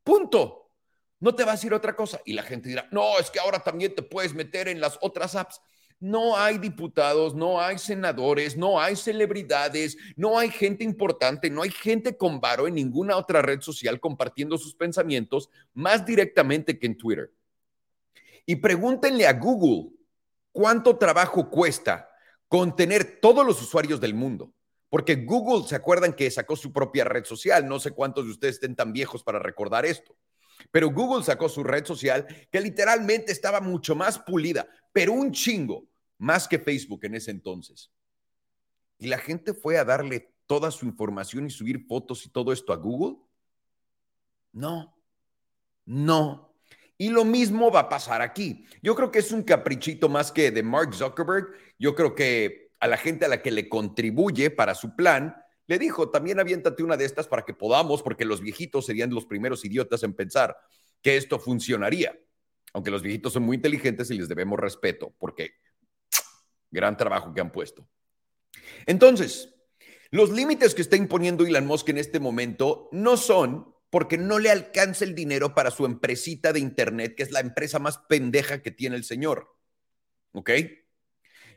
Punto. 0.03 0.64
No 1.19 1.33
te 1.35 1.43
va 1.43 1.51
a 1.51 1.55
decir 1.55 1.73
otra 1.73 1.95
cosa. 1.95 2.19
Y 2.25 2.33
la 2.33 2.43
gente 2.43 2.69
dirá, 2.69 2.87
no, 2.91 3.17
es 3.19 3.29
que 3.29 3.39
ahora 3.39 3.59
también 3.59 3.95
te 3.95 4.03
puedes 4.03 4.33
meter 4.33 4.67
en 4.67 4.79
las 4.79 4.97
otras 5.01 5.35
apps. 5.35 5.61
No 5.99 6.37
hay 6.37 6.57
diputados, 6.57 7.33
no 7.33 7.61
hay 7.61 7.77
senadores, 7.77 8.57
no 8.57 8.79
hay 8.81 8.97
celebridades, 8.97 9.97
no 10.17 10.37
hay 10.37 10.49
gente 10.49 10.83
importante, 10.83 11.49
no 11.49 11.61
hay 11.61 11.71
gente 11.71 12.17
con 12.17 12.41
varo 12.41 12.67
en 12.67 12.75
ninguna 12.75 13.15
otra 13.15 13.41
red 13.41 13.61
social 13.61 13.99
compartiendo 13.99 14.57
sus 14.57 14.75
pensamientos 14.75 15.49
más 15.73 16.05
directamente 16.05 16.77
que 16.77 16.87
en 16.87 16.97
Twitter. 16.97 17.31
Y 18.45 18.57
pregúntenle 18.57 19.25
a 19.25 19.33
Google 19.33 19.93
cuánto 20.51 20.97
trabajo 20.97 21.49
cuesta 21.49 22.09
contener 22.47 23.19
todos 23.21 23.45
los 23.45 23.61
usuarios 23.61 23.99
del 24.01 24.13
mundo. 24.13 24.53
Porque 24.89 25.15
Google, 25.15 25.67
¿se 25.67 25.75
acuerdan 25.75 26.13
que 26.13 26.29
sacó 26.29 26.55
su 26.55 26.71
propia 26.71 27.05
red 27.05 27.25
social? 27.25 27.67
No 27.67 27.79
sé 27.79 27.91
cuántos 27.91 28.25
de 28.25 28.31
ustedes 28.31 28.55
estén 28.55 28.75
tan 28.75 28.93
viejos 28.93 29.23
para 29.23 29.39
recordar 29.39 29.85
esto. 29.85 30.15
Pero 30.71 30.89
Google 30.89 31.23
sacó 31.23 31.49
su 31.49 31.63
red 31.63 31.85
social 31.85 32.25
que 32.51 32.61
literalmente 32.61 33.31
estaba 33.31 33.61
mucho 33.61 33.95
más 33.95 34.19
pulida, 34.19 34.67
pero 34.91 35.13
un 35.13 35.31
chingo, 35.31 35.87
más 36.17 36.47
que 36.47 36.59
Facebook 36.59 37.03
en 37.03 37.15
ese 37.15 37.31
entonces. 37.31 37.91
Y 38.97 39.07
la 39.07 39.17
gente 39.17 39.53
fue 39.53 39.77
a 39.77 39.85
darle 39.85 40.33
toda 40.45 40.71
su 40.71 40.85
información 40.85 41.47
y 41.47 41.49
subir 41.49 41.85
fotos 41.85 42.25
y 42.25 42.29
todo 42.29 42.53
esto 42.53 42.71
a 42.71 42.77
Google. 42.77 43.17
No, 44.53 44.95
no, 45.85 46.55
y 46.97 47.09
lo 47.09 47.25
mismo 47.25 47.71
va 47.71 47.81
a 47.81 47.89
pasar 47.89 48.21
aquí. 48.21 48.65
Yo 48.81 48.95
creo 48.95 49.11
que 49.11 49.19
es 49.19 49.31
un 49.31 49.43
caprichito 49.43 50.07
más 50.07 50.31
que 50.31 50.51
de 50.51 50.63
Mark 50.63 50.93
Zuckerberg. 50.93 51.47
Yo 51.77 51.93
creo 51.93 52.15
que 52.15 52.71
a 52.79 52.87
la 52.87 52.97
gente 52.97 53.25
a 53.25 53.27
la 53.27 53.41
que 53.41 53.51
le 53.51 53.67
contribuye 53.67 54.49
para 54.49 54.75
su 54.75 54.95
plan, 54.95 55.35
le 55.67 55.79
dijo, 55.79 56.09
también 56.09 56.39
aviéntate 56.39 56.83
una 56.83 56.97
de 56.97 57.05
estas 57.05 57.27
para 57.27 57.43
que 57.43 57.53
podamos, 57.53 58.03
porque 58.03 58.25
los 58.25 58.41
viejitos 58.41 58.85
serían 58.85 59.13
los 59.13 59.25
primeros 59.25 59.65
idiotas 59.65 60.03
en 60.03 60.13
pensar 60.13 60.55
que 61.01 61.17
esto 61.17 61.39
funcionaría. 61.39 62.17
Aunque 62.73 62.91
los 62.91 63.01
viejitos 63.01 63.33
son 63.33 63.43
muy 63.43 63.55
inteligentes 63.55 64.11
y 64.11 64.17
les 64.17 64.27
debemos 64.27 64.59
respeto, 64.59 65.15
porque 65.17 65.51
gran 66.71 66.97
trabajo 66.97 67.33
que 67.33 67.41
han 67.41 67.51
puesto. 67.51 67.87
Entonces, 68.85 69.55
los 70.11 70.31
límites 70.31 70.75
que 70.75 70.81
está 70.81 70.95
imponiendo 70.95 71.45
Elon 71.45 71.65
Musk 71.65 71.89
en 71.89 71.97
este 71.97 72.19
momento 72.19 72.89
no 72.91 73.17
son 73.17 73.73
porque 73.89 74.17
no 74.17 74.39
le 74.39 74.51
alcanza 74.51 75.05
el 75.05 75.15
dinero 75.15 75.55
para 75.55 75.71
su 75.71 75.85
empresita 75.85 76.51
de 76.51 76.59
Internet, 76.59 77.15
que 77.15 77.23
es 77.23 77.31
la 77.31 77.39
empresa 77.39 77.79
más 77.79 77.97
pendeja 78.09 78.61
que 78.61 78.71
tiene 78.71 78.97
el 78.97 79.03
señor. 79.03 79.55
¿Ok? 80.33 80.51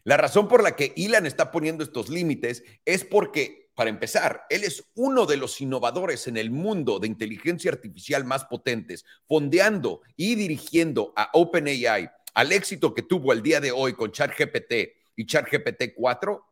La 0.05 0.17
razón 0.17 0.47
por 0.49 0.63
la 0.63 0.77
que 0.77 0.95
Elon 0.97 1.27
está 1.27 1.51
poniendo 1.51 1.83
estos 1.83 2.09
límites 2.09 2.63
es 2.85 3.05
porque, 3.05 3.68
para 3.79 3.91
empezar, 3.91 4.45
él 4.51 4.65
es 4.65 4.91
uno 4.97 5.25
de 5.25 5.37
los 5.37 5.61
innovadores 5.61 6.27
en 6.27 6.37
el 6.37 6.51
mundo 6.51 6.99
de 6.99 7.07
inteligencia 7.07 7.71
artificial 7.71 8.25
más 8.25 8.45
potentes, 8.47 9.05
fondeando 9.29 10.01
y 10.17 10.35
dirigiendo 10.35 11.13
a 11.15 11.31
OpenAI 11.33 12.11
al 12.35 12.51
éxito 12.51 12.93
que 12.93 13.03
tuvo 13.03 13.33
el 13.33 13.41
día 13.41 13.61
de 13.61 13.71
hoy 13.71 13.93
con 13.93 14.11
ChatGPT 14.11 14.73
y 15.15 15.27
ChatGPT 15.27 15.95
4. 15.95 16.45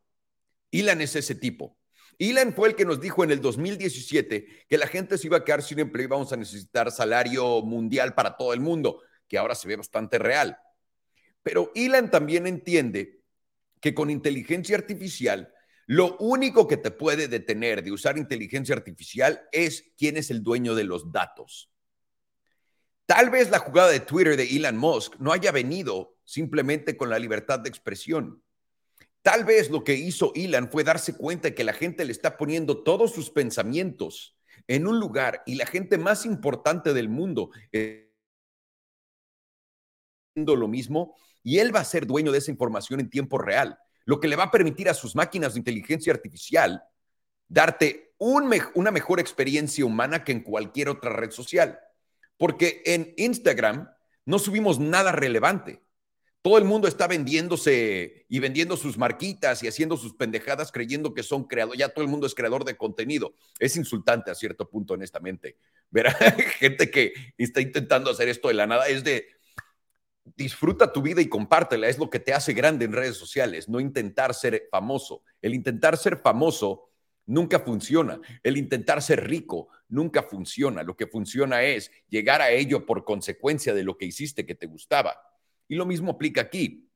Elon 0.71 1.01
es 1.01 1.17
ese 1.17 1.35
tipo. 1.35 1.77
Elon 2.17 2.55
fue 2.55 2.69
el 2.69 2.77
que 2.77 2.85
nos 2.85 3.01
dijo 3.01 3.25
en 3.25 3.33
el 3.33 3.41
2017 3.41 4.67
que 4.69 4.79
la 4.79 4.87
gente 4.87 5.19
se 5.19 5.27
iba 5.27 5.39
a 5.39 5.45
quedar 5.45 5.65
sin 5.65 5.81
empleo 5.81 6.05
y 6.05 6.09
vamos 6.09 6.33
a 6.33 6.37
necesitar 6.37 6.93
salario 6.93 7.61
mundial 7.61 8.15
para 8.15 8.37
todo 8.37 8.53
el 8.53 8.61
mundo, 8.61 9.03
que 9.27 9.37
ahora 9.37 9.57
se 9.57 9.67
ve 9.67 9.75
bastante 9.75 10.21
real. 10.21 10.57
Pero 11.43 11.73
Elon 11.75 12.09
también 12.09 12.47
entiende 12.47 13.21
que 13.81 13.95
con 13.95 14.11
inteligencia 14.11 14.77
artificial, 14.77 15.53
lo 15.87 16.17
único 16.19 16.67
que 16.67 16.77
te 16.77 16.91
puede 16.91 17.29
detener 17.29 17.83
de 17.83 17.93
usar 17.93 18.19
inteligencia 18.19 18.75
artificial 18.75 19.49
es 19.53 19.93
quién 19.97 20.17
es 20.17 20.31
el 20.31 20.43
dueño 20.43 20.75
de 20.75 20.85
los 20.85 21.13
datos. 21.13 21.71
Tal 23.07 23.31
vez 23.31 23.51
la 23.51 23.61
jugada 23.61 23.91
de 23.91 24.01
Twitter 24.01 24.37
de 24.37 24.45
Elon 24.57 24.77
Musk 24.77 25.15
no 25.21 25.33
haya 25.33 25.53
venido 25.53 26.17
simplemente 26.25 26.97
con 26.97 27.09
la 27.09 27.21
libertad 27.21 27.61
de 27.61 27.69
expresión. 27.69 28.43
Tal 29.23 29.45
vez 29.45 29.71
lo 29.71 29.85
que 29.85 29.95
hizo 29.95 30.33
Elon 30.35 30.69
fue 30.69 30.83
darse 30.83 31.17
cuenta 31.17 31.49
de 31.49 31.55
que 31.55 31.63
la 31.63 31.73
gente 31.73 32.05
le 32.05 32.11
está 32.11 32.37
poniendo 32.37 32.83
todos 32.83 33.13
sus 33.13 33.31
pensamientos 33.31 34.37
en 34.67 34.89
un 34.89 34.99
lugar 34.99 35.43
y 35.47 35.55
la 35.55 35.67
gente 35.67 35.99
más 35.99 36.27
importante 36.27 36.93
del 36.93 37.09
mundo 37.09 37.51
haciendo 40.35 40.57
lo 40.57 40.67
mismo 40.67 41.15
y 41.45 41.59
él 41.59 41.75
va 41.75 41.81
a 41.81 41.85
ser 41.85 42.07
dueño 42.07 42.33
de 42.33 42.39
esa 42.39 42.51
información 42.51 42.99
en 42.99 43.09
tiempo 43.09 43.39
real, 43.39 43.79
lo 44.07 44.21
que 44.21 44.29
le 44.29 44.37
va 44.37 44.45
a 44.45 44.51
permitir 44.51 44.89
a 44.89 44.95
sus 44.95 45.15
máquinas 45.15 45.53
de 45.53 45.61
inteligencia 45.61 46.13
artificial 46.13 46.83
darte 47.49 48.15
una 48.19 48.91
mejor 48.91 49.21
experiencia 49.21 49.85
humana 49.85 50.25
que 50.25 50.33
en 50.33 50.41
cualquier 50.41 50.89
otra 50.89 51.11
red 51.11 51.31
social. 51.31 51.79
Porque 52.39 52.83
en 52.87 53.13
Instagram 53.17 53.91
no 54.25 54.39
subimos 54.39 54.79
nada 54.79 55.13
relevante. 55.13 55.83
Todo 56.43 56.59
el 56.59 56.65
mundo 56.65 56.87
está 56.87 57.09
vendiéndose 57.09 58.25
y 58.29 58.39
vendiendo 58.39 58.77
sus 58.77 58.97
marquitas 58.97 59.65
y 59.65 59.69
haciendo 59.69 59.97
sus 59.97 60.15
pendejadas 60.15 60.71
creyendo 60.71 61.13
que 61.13 61.25
son 61.25 61.45
creadores. 61.45 61.81
Ya 61.81 61.89
todo 61.89 62.05
el 62.05 62.11
mundo 62.11 62.29
es 62.29 62.37
creador 62.37 62.65
de 62.65 62.77
contenido. 62.77 63.35
Es 63.59 63.77
insultante 63.77 64.31
a 64.31 64.37
cierto 64.37 64.71
punto, 64.71 64.95
honestamente. 64.95 65.57
Ver 65.91 66.13
gente 66.59 66.91
que 66.91 67.13
está 67.37 67.61
intentando 67.61 68.11
hacer 68.11 68.29
esto 68.29 68.47
de 68.47 68.55
la 68.55 68.69
nada 68.69 68.87
es 68.87 69.03
de 69.03 69.27
disfruta 70.35 70.93
tu 70.93 71.03
vida 71.03 71.21
y 71.21 71.29
compártela. 71.29 71.89
Es 71.89 71.99
lo 71.99 72.11
que 72.11 72.21
te 72.21 72.35
hace 72.35 72.53
grande 72.53 72.85
en 72.85 72.93
redes 72.93 73.17
sociales, 73.17 73.69
no 73.69 73.81
intentar 73.81 74.35
ser 74.35 74.69
famoso. 74.71 75.23
El 75.41 75.55
intentar 75.55 75.97
ser 75.97 76.19
famoso 76.19 76.91
nunca 77.27 77.61
funciona. 77.61 78.21
El 78.43 78.57
intentar 78.57 79.03
ser 79.03 79.29
rico 79.29 79.69
nunca 79.89 80.23
funciona. 80.23 80.83
Lo 80.83 80.97
que 80.97 81.07
funciona 81.07 81.63
es 81.63 81.91
llegar 82.09 82.43
a 82.43 82.51
ello 82.51 82.85
por 82.85 83.05
consecuencia 83.05 83.75
de 83.75 83.85
lo 83.85 83.97
que 83.97 84.07
hiciste 84.07 84.45
que 84.45 84.55
te 84.55 84.67
gustaba. 84.67 85.17
Y 85.69 85.77
lo 85.77 85.87
mismo 85.87 86.13
aplica 86.13 86.41
aquí. 86.41 86.91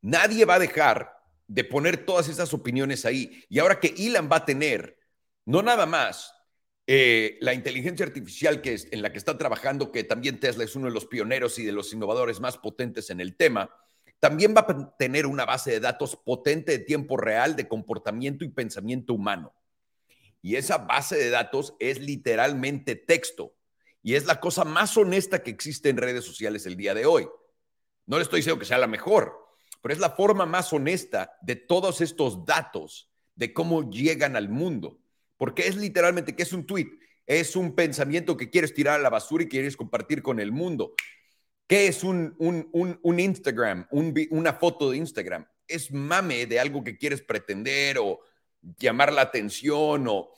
Nadie 0.00 0.44
va 0.44 0.54
a 0.54 0.60
dejar 0.60 1.18
de 1.46 1.64
poner 1.64 2.04
todas 2.04 2.28
esas 2.28 2.52
opiniones 2.54 3.04
ahí. 3.04 3.44
Y 3.48 3.58
ahora 3.58 3.80
que 3.80 3.94
Elon 3.96 4.28
va 4.30 4.36
a 4.36 4.44
tener, 4.44 4.98
no 5.44 5.62
nada 5.62 5.86
más 5.86 6.34
eh, 6.90 7.36
la 7.42 7.52
inteligencia 7.52 8.06
artificial 8.06 8.62
que 8.62 8.72
es, 8.72 8.88
en 8.92 9.02
la 9.02 9.12
que 9.12 9.18
está 9.18 9.36
trabajando, 9.36 9.92
que 9.92 10.04
también 10.04 10.40
Tesla 10.40 10.64
es 10.64 10.74
uno 10.74 10.86
de 10.86 10.94
los 10.94 11.04
pioneros 11.04 11.58
y 11.58 11.64
de 11.66 11.72
los 11.72 11.92
innovadores 11.92 12.40
más 12.40 12.56
potentes 12.56 13.10
en 13.10 13.20
el 13.20 13.36
tema, 13.36 13.70
también 14.20 14.54
va 14.56 14.64
a 14.66 14.96
tener 14.96 15.26
una 15.26 15.44
base 15.44 15.70
de 15.70 15.80
datos 15.80 16.16
potente 16.16 16.72
de 16.72 16.78
tiempo 16.78 17.18
real 17.18 17.56
de 17.56 17.68
comportamiento 17.68 18.42
y 18.42 18.48
pensamiento 18.48 19.12
humano. 19.12 19.52
Y 20.40 20.56
esa 20.56 20.78
base 20.78 21.16
de 21.16 21.28
datos 21.28 21.74
es 21.78 22.00
literalmente 22.00 22.96
texto. 22.96 23.54
Y 24.02 24.14
es 24.14 24.24
la 24.24 24.40
cosa 24.40 24.64
más 24.64 24.96
honesta 24.96 25.42
que 25.42 25.50
existe 25.50 25.90
en 25.90 25.98
redes 25.98 26.24
sociales 26.24 26.64
el 26.64 26.78
día 26.78 26.94
de 26.94 27.04
hoy. 27.04 27.28
No 28.06 28.16
le 28.16 28.22
estoy 28.22 28.38
diciendo 28.38 28.58
que 28.58 28.64
sea 28.64 28.78
la 28.78 28.86
mejor, 28.86 29.36
pero 29.82 29.92
es 29.92 30.00
la 30.00 30.10
forma 30.10 30.46
más 30.46 30.72
honesta 30.72 31.36
de 31.42 31.56
todos 31.56 32.00
estos 32.00 32.46
datos, 32.46 33.10
de 33.34 33.52
cómo 33.52 33.90
llegan 33.90 34.36
al 34.36 34.48
mundo. 34.48 34.98
Porque 35.38 35.66
es 35.66 35.76
literalmente 35.76 36.36
que 36.36 36.42
es 36.42 36.52
un 36.52 36.66
tweet, 36.66 36.90
es 37.26 37.56
un 37.56 37.74
pensamiento 37.74 38.36
que 38.36 38.50
quieres 38.50 38.74
tirar 38.74 39.00
a 39.00 39.02
la 39.02 39.08
basura 39.08 39.44
y 39.44 39.48
quieres 39.48 39.76
compartir 39.76 40.22
con 40.22 40.40
el 40.40 40.52
mundo. 40.52 40.94
¿Qué 41.66 41.86
es 41.86 42.04
un, 42.04 42.34
un, 42.38 43.20
Instagram, 43.20 43.86
una 43.90 44.54
foto 44.54 44.90
de 44.90 44.96
Instagram? 44.96 45.46
Es 45.66 45.92
mame 45.92 46.46
de 46.46 46.58
algo 46.58 46.82
que 46.82 46.96
quieres 46.96 47.22
pretender 47.22 47.98
o 47.98 48.20
llamar 48.78 49.12
la 49.12 49.22
atención 49.22 50.06
o 50.08 50.30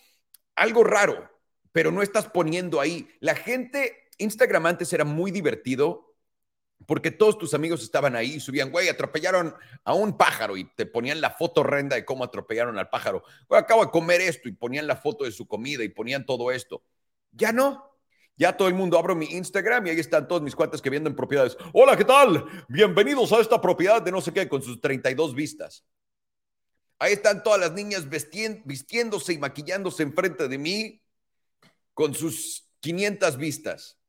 algo 0.56 0.84
raro, 0.84 1.30
pero 1.72 1.92
no 1.92 2.02
estás 2.02 2.28
poniendo 2.28 2.80
ahí. 2.80 3.08
La 3.20 3.34
gente, 3.36 4.08
Instagram 4.18 4.66
antes 4.66 4.92
era 4.92 5.04
muy 5.04 5.30
divertido 5.30 6.09
porque 6.86 7.10
todos 7.10 7.38
tus 7.38 7.54
amigos 7.54 7.82
estaban 7.82 8.16
ahí 8.16 8.34
y 8.34 8.40
subían, 8.40 8.70
güey, 8.70 8.88
atropellaron 8.88 9.54
a 9.84 9.94
un 9.94 10.16
pájaro 10.16 10.56
y 10.56 10.64
te 10.64 10.86
ponían 10.86 11.20
la 11.20 11.30
foto 11.30 11.60
horrenda 11.60 11.96
de 11.96 12.04
cómo 12.04 12.24
atropellaron 12.24 12.78
al 12.78 12.88
pájaro. 12.88 13.22
Güey, 13.48 13.60
acabo 13.60 13.84
de 13.84 13.90
comer 13.90 14.20
esto 14.20 14.48
y 14.48 14.52
ponían 14.52 14.86
la 14.86 14.96
foto 14.96 15.24
de 15.24 15.32
su 15.32 15.46
comida 15.46 15.84
y 15.84 15.88
ponían 15.88 16.24
todo 16.24 16.50
esto. 16.50 16.82
Ya 17.32 17.52
no. 17.52 17.86
Ya 18.36 18.56
todo 18.56 18.68
el 18.68 18.74
mundo 18.74 18.98
abro 18.98 19.14
mi 19.14 19.26
Instagram 19.26 19.86
y 19.86 19.90
ahí 19.90 20.00
están 20.00 20.26
todos 20.26 20.40
mis 20.40 20.56
cuates 20.56 20.80
que 20.80 20.88
venden 20.88 21.14
propiedades. 21.14 21.58
Hola, 21.74 21.94
¿qué 21.94 22.06
tal? 22.06 22.46
Bienvenidos 22.68 23.30
a 23.32 23.40
esta 23.40 23.60
propiedad 23.60 24.00
de 24.00 24.10
no 24.10 24.22
sé 24.22 24.32
qué 24.32 24.48
con 24.48 24.62
sus 24.62 24.80
32 24.80 25.34
vistas. 25.34 25.84
Ahí 26.98 27.12
están 27.12 27.42
todas 27.42 27.60
las 27.60 27.72
niñas 27.72 28.08
vistiéndose 28.08 29.34
y 29.34 29.38
maquillándose 29.38 30.02
enfrente 30.02 30.48
de 30.48 30.56
mí 30.56 31.02
con 31.92 32.14
sus 32.14 32.70
500 32.80 33.36
vistas. 33.36 33.99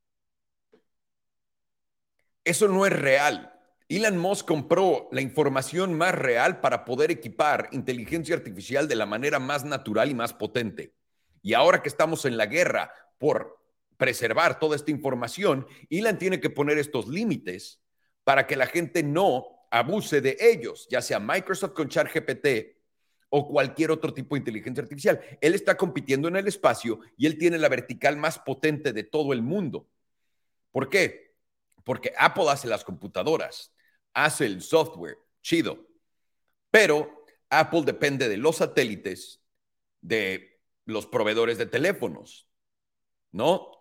Eso 2.44 2.68
no 2.68 2.86
es 2.86 2.94
real. 2.94 3.54
Elon 3.88 4.18
Musk 4.18 4.48
compró 4.48 5.10
la 5.12 5.22
información 5.22 5.94
más 5.94 6.16
real 6.16 6.62
para 6.62 6.86
poder 6.86 7.12
equipar 7.12 7.68
inteligencia 7.72 8.36
artificial 8.36 8.88
de 8.88 8.96
la 8.96 9.06
manera 9.06 9.38
más 9.38 9.66
natural 9.66 10.10
y 10.10 10.14
más 10.14 10.34
potente. 10.34 10.94
Y 11.42 11.54
ahora 11.54 11.82
que 11.82 11.90
estamos 11.90 12.26
en 12.26 12.38
la 12.38 12.46
guerra 12.46 12.94
por 13.18 13.60
preservar 13.98 14.60
toda 14.60 14.76
esta 14.76 14.92
información, 14.92 15.68
Elon 15.90 16.18
tiene 16.18 16.40
que 16.40 16.50
poner 16.50 16.78
estos 16.78 17.08
límites 17.08 17.82
para 18.24 18.48
que 18.48 18.56
la 18.56 18.66
gente 18.66 19.04
no 19.04 19.46
abuse 19.70 20.22
de 20.22 20.38
ellos, 20.40 20.88
ya 20.90 21.02
sea 21.02 21.20
Microsoft 21.20 21.74
con 21.74 21.90
ChatGPT 21.90 22.48
o 23.30 23.48
cualquier 23.48 23.92
otro 23.92 24.14
tipo 24.14 24.36
de 24.36 24.40
inteligencia 24.40 24.84
artificial. 24.84 25.20
Él 25.40 25.54
está 25.54 25.76
compitiendo 25.76 26.28
en 26.28 26.36
el 26.36 26.48
espacio 26.48 27.00
y 27.18 27.26
él 27.26 27.38
tiene 27.38 27.58
la 27.58 27.70
vertical 27.70 28.18
más 28.18 28.40
potente 28.40 28.94
de 28.94 29.04
todo 29.04 29.34
el 29.34 29.42
mundo. 29.42 29.88
¿Por 30.72 30.90
qué? 30.90 31.31
Porque 31.84 32.14
Apple 32.18 32.50
hace 32.50 32.68
las 32.68 32.84
computadoras, 32.84 33.74
hace 34.14 34.46
el 34.46 34.62
software, 34.62 35.18
chido. 35.42 35.88
Pero 36.70 37.26
Apple 37.50 37.84
depende 37.86 38.30
de 38.30 38.38
los 38.38 38.58
satélites, 38.58 39.42
de 40.02 40.62
los 40.86 41.06
proveedores 41.06 41.58
de 41.58 41.66
teléfonos, 41.66 42.48
¿no? 43.32 43.72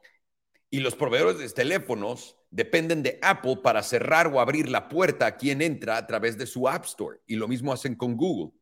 Y 0.71 0.81
los 0.81 0.95
proveedores 0.95 1.39
de 1.39 1.49
teléfonos 1.49 2.37
dependen 2.51 3.03
de 3.03 3.19
Apple 3.23 3.59
para 3.63 3.83
cerrar 3.83 4.27
o 4.29 4.41
abrir 4.41 4.69
la 4.69 4.89
puerta 4.89 5.27
a 5.27 5.37
quien 5.37 5.63
entra 5.63 5.97
a 5.97 6.07
través 6.07 6.37
de 6.37 6.47
su 6.47 6.69
App 6.69 6.85
Store. 6.85 7.21
Y 7.27 7.37
lo 7.37 7.49
mismo 7.49 7.73
hacen 7.73 7.95
con 7.95 8.17
Google. 8.17 8.53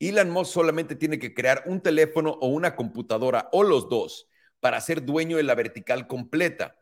Elon 0.00 0.30
Musk 0.30 0.52
solamente 0.52 0.94
tiene 0.94 1.18
que 1.18 1.34
crear 1.34 1.64
un 1.66 1.80
teléfono 1.80 2.30
o 2.40 2.48
una 2.48 2.76
computadora 2.76 3.48
o 3.52 3.62
los 3.62 3.88
dos 3.88 4.28
para 4.60 4.80
ser 4.80 5.04
dueño 5.04 5.36
de 5.36 5.42
la 5.42 5.54
vertical 5.54 6.06
completa. 6.06 6.77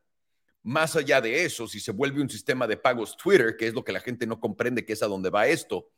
Más 0.67 0.97
allá 0.97 1.21
de 1.21 1.45
eso, 1.45 1.69
si 1.69 1.79
se 1.79 1.93
vuelve 1.93 2.21
un 2.21 2.29
sistema 2.29 2.67
de 2.67 2.77
pagos 2.77 3.17
Twitter, 3.17 3.57
que 3.57 3.69
es 3.69 3.73
lo 3.73 3.85
que 3.85 3.93
la 3.93 4.01
gente 4.01 4.27
no 4.27 4.41
comprende 4.41 4.85
que 4.85 4.95
es 4.95 5.03
a 5.05 5.07
dónde 5.07 5.31
va 5.31 5.47
esto, 5.47 5.93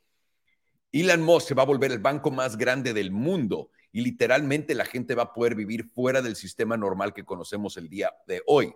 Elon 0.92 1.22
Musk 1.22 1.48
se 1.48 1.54
va 1.54 1.62
a 1.62 1.66
volver 1.66 1.90
el 1.90 2.00
banco 2.00 2.30
más 2.30 2.58
grande 2.58 2.92
del 2.92 3.10
mundo 3.10 3.70
y 3.92 4.02
literalmente 4.02 4.74
la 4.74 4.84
gente 4.84 5.14
va 5.14 5.22
a 5.22 5.32
poder 5.32 5.54
vivir 5.54 5.86
fuera 5.86 6.20
del 6.20 6.36
sistema 6.36 6.76
normal 6.76 7.14
que 7.14 7.24
conocemos 7.24 7.78
el 7.78 7.88
día 7.88 8.12
de 8.26 8.42
hoy. 8.44 8.74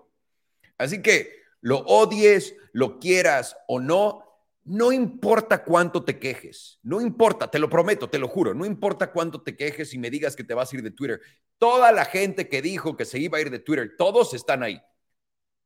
Así 0.78 1.02
que 1.02 1.42
lo 1.60 1.80
odies, 1.80 2.56
lo 2.72 2.98
quieras 2.98 3.54
o 3.68 3.78
no, 3.78 4.24
no 4.64 4.92
importa 4.92 5.62
cuánto 5.62 6.04
te 6.04 6.18
quejes, 6.18 6.78
no 6.82 7.02
importa, 7.02 7.50
te 7.50 7.58
lo 7.58 7.68
prometo, 7.68 8.08
te 8.08 8.18
lo 8.18 8.28
juro, 8.28 8.54
no 8.54 8.64
importa 8.64 9.12
cuánto 9.12 9.42
te 9.42 9.54
quejes 9.58 9.92
y 9.92 9.98
me 9.98 10.08
digas 10.08 10.36
que 10.36 10.44
te 10.44 10.54
vas 10.54 10.72
a 10.72 10.76
ir 10.76 10.82
de 10.82 10.92
Twitter. 10.92 11.20
Toda 11.58 11.92
la 11.92 12.06
gente 12.06 12.48
que 12.48 12.62
dijo 12.62 12.96
que 12.96 13.04
se 13.04 13.18
iba 13.18 13.36
a 13.36 13.42
ir 13.42 13.50
de 13.50 13.58
Twitter, 13.58 13.94
todos 13.98 14.32
están 14.32 14.62
ahí. 14.62 14.80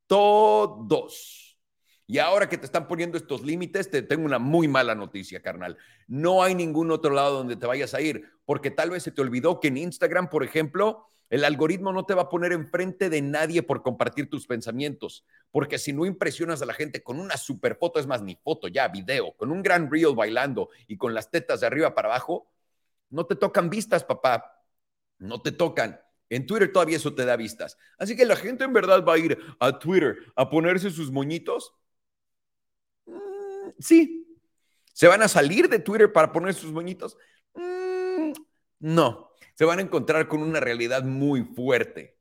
Todos. 0.07 1.59
Y 2.07 2.19
ahora 2.19 2.49
que 2.49 2.57
te 2.57 2.67
están 2.67 2.87
poniendo 2.87 3.19
estos 3.19 3.43
límites, 3.43 3.91
te 3.91 4.03
tengo 4.03 4.25
una 4.25 4.39
muy 4.39 4.69
mala 4.69 4.95
noticia, 4.95 5.43
carnal. 5.43 5.77
No 6.07 6.43
hay 6.43 6.55
ningún 6.55 6.93
otro 6.93 7.13
lado 7.13 7.39
donde 7.39 7.57
te 7.57 7.67
vayas 7.67 7.95
a 7.95 8.01
ir, 8.01 8.25
porque 8.45 8.71
tal 8.71 8.91
vez 8.91 9.03
se 9.03 9.11
te 9.11 9.23
olvidó 9.23 9.59
que 9.59 9.69
en 9.69 9.77
Instagram, 9.77 10.31
por 10.31 10.45
ejemplo, 10.45 11.09
el 11.31 11.45
algoritmo 11.45 11.93
no 11.93 12.07
te 12.07 12.15
va 12.15 12.23
a 12.23 12.29
poner 12.29 12.53
enfrente 12.53 13.11
de 13.11 13.21
nadie 13.21 13.63
por 13.65 13.83
compartir 13.83 14.31
tus 14.31 14.47
pensamientos, 14.47 15.25
porque 15.51 15.79
si 15.79 15.93
no 15.93 16.07
impresionas 16.07 16.63
a 16.63 16.67
la 16.67 16.75
gente 16.75 17.03
con 17.03 17.19
una 17.19 17.37
super 17.37 17.77
foto, 17.77 17.99
es 17.99 18.07
más, 18.07 18.23
ni 18.23 18.37
foto, 18.37 18.69
ya 18.69 18.87
video, 18.87 19.33
con 19.37 19.51
un 19.51 19.63
gran 19.63 19.91
reel 19.91 20.15
bailando 20.15 20.71
y 20.87 20.97
con 20.97 21.15
las 21.15 21.31
tetas 21.33 21.61
de 21.61 21.67
arriba 21.67 21.95
para 21.95 22.09
abajo, 22.09 22.49
no 23.11 23.27
te 23.27 23.35
tocan 23.35 23.69
vistas, 23.69 24.05
papá, 24.05 24.63
no 25.19 25.43
te 25.43 25.51
tocan. 25.51 26.01
En 26.31 26.47
Twitter 26.47 26.73
todavía 26.73 26.97
eso 26.97 27.15
te 27.15 27.25
da 27.25 27.37
vistas. 27.37 27.79
Así 27.99 28.17
que 28.17 28.25
la 28.25 28.37
gente 28.37 28.65
en 28.65 28.73
verdad 28.73 29.05
va 29.05 29.15
a 29.15 29.19
ir 29.19 29.39
a 29.61 29.79
Twitter 29.79 30.17
a 30.35 30.49
ponerse 30.51 30.91
sus 30.91 31.11
moñitos. 31.11 31.75
Mm, 33.07 33.71
sí. 33.79 34.23
¿Se 34.93 35.09
van 35.09 35.23
a 35.23 35.29
salir 35.29 35.69
de 35.69 35.79
Twitter 35.79 36.13
para 36.13 36.33
poner 36.33 36.55
sus 36.55 36.73
moñitos? 36.73 37.17
Mm, 37.55 38.33
no 38.81 39.27
se 39.57 39.65
van 39.65 39.79
a 39.79 39.83
encontrar 39.83 40.29
con 40.29 40.43
una 40.43 40.61
realidad 40.61 41.03
muy 41.03 41.43
fuerte. 41.43 42.19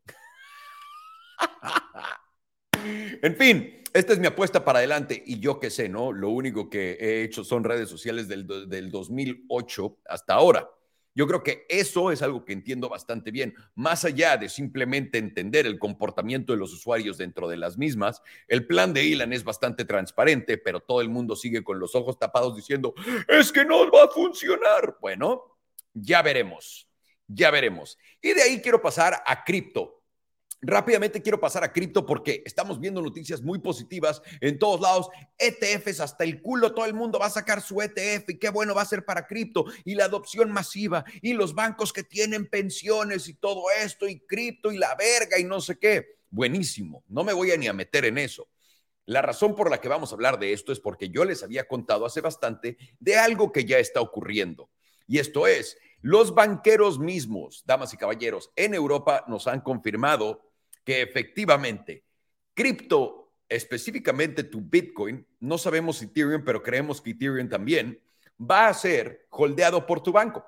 en 3.22 3.36
fin, 3.36 3.84
esta 3.94 4.14
es 4.14 4.20
mi 4.20 4.28
apuesta 4.28 4.64
para 4.64 4.80
adelante 4.80 5.22
y 5.26 5.42
yo 5.42 5.60
qué 5.60 5.70
sé, 5.70 5.90
¿no? 5.90 6.14
Lo 6.14 6.30
único 6.30 6.70
que 6.70 6.94
he 6.94 7.24
hecho 7.24 7.44
son 7.44 7.66
redes 7.66 7.90
sociales 7.90 8.30
del, 8.30 8.48
del 8.70 8.90
2008 8.90 9.98
hasta 10.08 10.34
ahora. 10.34 10.70
Yo 11.16 11.28
creo 11.28 11.42
que 11.44 11.66
eso 11.70 12.12
es 12.12 12.22
algo 12.22 12.44
que 12.44 12.52
entiendo 12.52 12.90
bastante 12.90 13.32
bien, 13.32 13.56
más 13.74 14.04
allá 14.04 14.36
de 14.36 14.50
simplemente 14.50 15.18
entender 15.18 15.66
el 15.66 15.80
comportamiento 15.80 16.52
de 16.52 16.60
los 16.60 16.74
usuarios 16.74 17.18
dentro 17.18 17.48
de 17.48 17.56
las 17.56 17.78
mismas. 17.78 18.22
El 18.50 18.68
plan 18.68 18.94
de 18.94 19.14
Elon 19.14 19.32
es 19.32 19.46
bastante 19.46 19.86
transparente, 19.86 20.58
pero 20.58 20.82
todo 20.82 21.00
el 21.00 21.10
mundo 21.10 21.38
sigue 21.38 21.64
con 21.64 21.80
los 21.80 21.96
ojos 21.96 22.20
tapados 22.20 22.54
diciendo, 22.54 22.94
es 23.30 23.52
que 23.54 23.64
no 23.64 23.90
va 23.90 24.04
a 24.04 24.10
funcionar. 24.10 24.98
Bueno, 25.00 25.58
ya 25.94 26.22
veremos. 26.22 26.90
Ya 27.28 27.50
veremos. 27.50 27.98
Y 28.22 28.34
de 28.34 28.42
ahí 28.44 28.62
quiero 28.62 28.82
pasar 28.82 29.24
a 29.26 29.44
cripto. 29.46 29.95
Rápidamente 30.68 31.22
quiero 31.22 31.40
pasar 31.40 31.64
a 31.64 31.72
cripto 31.72 32.08
porque 32.08 32.42
estamos 32.44 32.80
viendo 32.80 33.00
noticias 33.00 33.44
muy 33.44 33.60
positivas 33.60 34.24
en 34.42 34.58
todos 34.58 34.82
lados. 34.82 35.10
ETFs 35.38 36.00
hasta 36.00 36.24
el 36.24 36.42
culo, 36.42 36.74
todo 36.74 36.86
el 36.86 36.96
mundo 36.96 37.20
va 37.20 37.28
a 37.28 37.30
sacar 37.30 37.62
su 37.62 37.80
ETF 37.82 38.30
y 38.30 38.40
qué 38.40 38.50
bueno 38.50 38.74
va 38.74 38.82
a 38.82 38.86
ser 38.86 39.06
para 39.06 39.28
cripto 39.28 39.66
y 39.84 39.94
la 39.94 40.06
adopción 40.06 40.52
masiva 40.52 41.06
y 41.22 41.34
los 41.34 41.54
bancos 41.54 41.94
que 41.94 42.02
tienen 42.02 42.48
pensiones 42.48 43.28
y 43.28 43.36
todo 43.36 43.66
esto 43.80 44.08
y 44.08 44.22
cripto 44.22 44.72
y 44.72 44.80
la 44.80 44.96
verga 44.96 45.38
y 45.38 45.44
no 45.44 45.62
sé 45.62 45.78
qué. 45.78 46.18
Buenísimo, 46.32 47.04
no 47.10 47.24
me 47.24 47.34
voy 47.34 47.52
a 47.52 47.58
ni 47.58 47.68
a 47.68 47.74
meter 47.74 48.06
en 48.06 48.18
eso. 48.18 48.50
La 49.06 49.22
razón 49.22 49.56
por 49.56 49.70
la 49.70 49.80
que 49.80 49.88
vamos 49.88 50.12
a 50.12 50.16
hablar 50.16 50.40
de 50.40 50.52
esto 50.52 50.72
es 50.72 50.80
porque 50.80 51.10
yo 51.10 51.26
les 51.26 51.44
había 51.44 51.68
contado 51.68 52.08
hace 52.08 52.22
bastante 52.22 52.78
de 53.00 53.18
algo 53.18 53.52
que 53.52 53.66
ya 53.66 53.78
está 53.78 54.02
ocurriendo. 54.02 54.72
Y 55.08 55.20
esto 55.20 55.46
es 55.46 55.78
los 56.02 56.36
banqueros 56.36 57.00
mismos, 57.00 57.64
damas 57.66 57.92
y 57.94 57.98
caballeros, 57.98 58.52
en 58.56 58.76
Europa 58.76 59.24
nos 59.28 59.48
han 59.48 59.62
confirmado 59.62 60.45
que 60.86 61.02
efectivamente 61.02 62.06
cripto, 62.54 63.34
específicamente 63.50 64.44
tu 64.44 64.62
Bitcoin, 64.62 65.28
no 65.42 65.58
sabemos 65.58 65.98
si 65.98 66.06
Ethereum, 66.06 66.44
pero 66.44 66.64
creemos 66.64 67.02
que 67.02 67.12
Ethereum 67.12 67.50
también, 67.50 68.02
va 68.40 68.68
a 68.68 68.74
ser 68.74 69.28
holdeado 69.30 69.86
por 69.86 70.02
tu 70.02 70.12
banco. 70.12 70.46